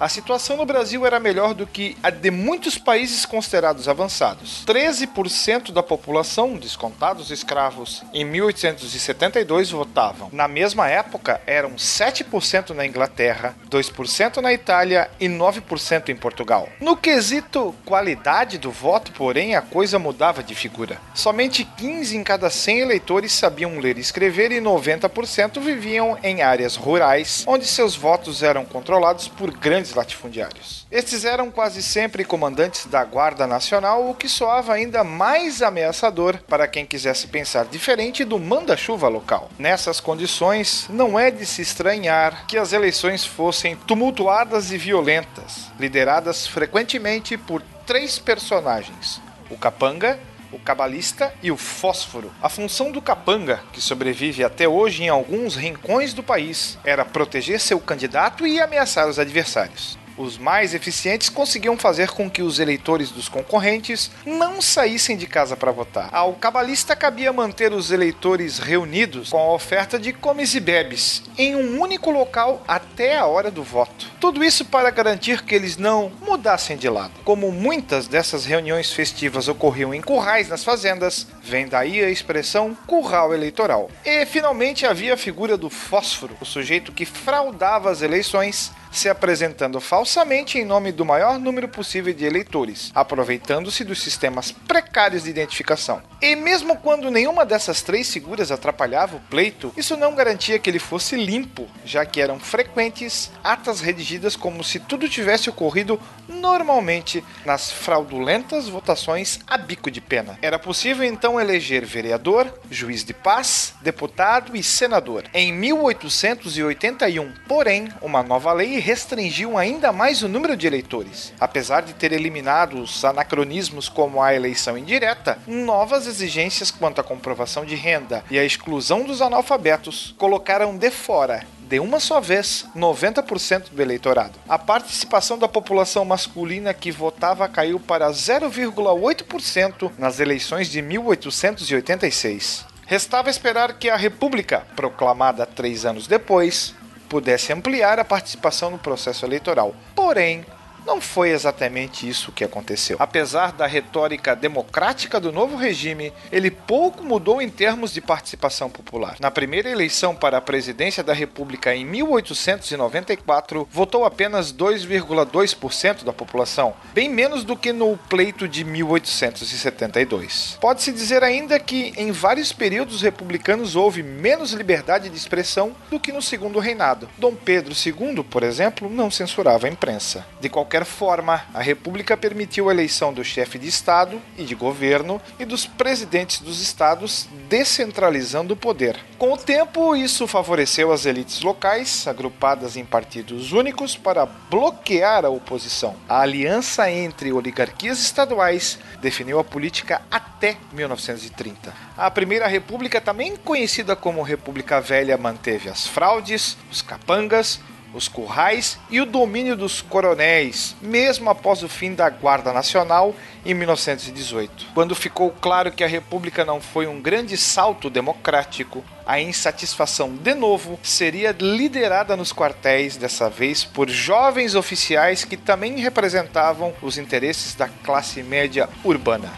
[0.00, 4.64] a situação no Brasil era melhor do que a de muitos países considerados avançados.
[4.66, 10.28] 13% da população, descontados escravos, em 1872 votavam.
[10.32, 16.68] Na mesma época, eram 7% na Inglaterra, 2% na Itália e 9% em Portugal.
[16.80, 20.98] No quesito qualidade do voto, porém, a coisa mudava de figura.
[21.14, 26.76] Somente 15 em cada 100 eleitores sabiam ler e escrever e 90% viviam em áreas
[26.76, 30.86] rurais, onde seus votos eram controlados por grandes latifundiários.
[30.90, 36.68] Estes eram quase sempre comandantes da Guarda Nacional, o que soava ainda mais ameaçador para
[36.68, 39.50] quem quisesse pensar diferente do manda-chuva local.
[39.58, 46.46] Nessas condições, não é de se estranhar que as eleições fossem tumultuadas e violentas, lideradas
[46.46, 49.20] frequentemente por três personagens:
[49.50, 50.18] o capanga,
[50.54, 52.32] o cabalista e o fósforo.
[52.40, 57.60] A função do capanga, que sobrevive até hoje em alguns rincões do país, era proteger
[57.60, 59.98] seu candidato e ameaçar os adversários.
[60.16, 65.56] Os mais eficientes conseguiam fazer com que os eleitores dos concorrentes não saíssem de casa
[65.56, 66.08] para votar.
[66.12, 71.56] Ao cabalista cabia manter os eleitores reunidos com a oferta de comes e bebes em
[71.56, 74.06] um único local até a hora do voto.
[74.20, 77.12] Tudo isso para garantir que eles não mudassem de lado.
[77.24, 83.34] Como muitas dessas reuniões festivas ocorriam em currais nas fazendas, vem daí a expressão curral
[83.34, 83.90] eleitoral.
[84.04, 89.80] E finalmente havia a figura do fósforo, o sujeito que fraudava as eleições se apresentando
[89.80, 96.00] falsamente em nome do maior número possível de eleitores, aproveitando-se dos sistemas precários de identificação.
[96.22, 100.78] E mesmo quando nenhuma dessas três figuras atrapalhava o pleito, isso não garantia que ele
[100.78, 107.70] fosse limpo, já que eram frequentes atas redigidas como se tudo tivesse ocorrido normalmente nas
[107.70, 110.38] fraudulentas votações a bico de pena.
[110.40, 115.24] Era possível então eleger vereador, juiz de paz, deputado e senador.
[115.34, 121.32] Em 1881, porém, uma nova lei restringiu ainda mais o número de eleitores.
[121.40, 127.64] Apesar de ter eliminado os anacronismos como a eleição indireta, novas exigências quanto à comprovação
[127.64, 133.70] de renda e a exclusão dos analfabetos colocaram de fora de uma só vez 90%
[133.70, 134.38] do eleitorado.
[134.46, 142.66] A participação da população masculina que votava caiu para 0,8% nas eleições de 1886.
[142.86, 146.74] Restava esperar que a República, proclamada três anos depois,
[147.14, 149.72] pudesse ampliar a participação no processo eleitoral.
[149.94, 150.44] Porém,
[150.86, 152.96] Não foi exatamente isso que aconteceu.
[153.00, 159.16] Apesar da retórica democrática do novo regime, ele pouco mudou em termos de participação popular.
[159.18, 166.74] Na primeira eleição para a presidência da República em 1894, votou apenas 2,2% da população,
[166.92, 170.58] bem menos do que no pleito de 1872.
[170.60, 176.12] Pode-se dizer ainda que em vários períodos republicanos houve menos liberdade de expressão do que
[176.12, 177.08] no segundo reinado.
[177.16, 180.26] Dom Pedro II, por exemplo, não censurava a imprensa.
[180.40, 185.20] De qualquer forma, a República permitiu a eleição do chefe de Estado e de governo
[185.38, 188.98] e dos presidentes dos estados, descentralizando o poder.
[189.16, 195.28] Com o tempo, isso favoreceu as elites locais, agrupadas em partidos únicos, para bloquear a
[195.28, 195.94] oposição.
[196.08, 201.72] A aliança entre oligarquias estaduais definiu a política até 1930.
[201.96, 207.60] A Primeira República, também conhecida como República Velha, manteve as fraudes, os capangas,
[207.94, 213.14] os currais e o domínio dos coronéis, mesmo após o fim da Guarda Nacional
[213.46, 214.66] em 1918.
[214.74, 220.34] Quando ficou claro que a República não foi um grande salto democrático, a insatisfação de
[220.34, 227.54] novo seria liderada nos quartéis, dessa vez por jovens oficiais que também representavam os interesses
[227.54, 229.30] da classe média urbana.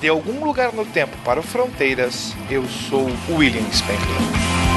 [0.00, 4.67] De algum lugar no tempo para o Fronteiras, eu sou William Spengler.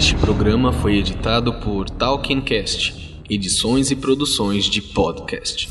[0.00, 5.68] Este programa foi editado por Talkincast, edições e produções de podcast.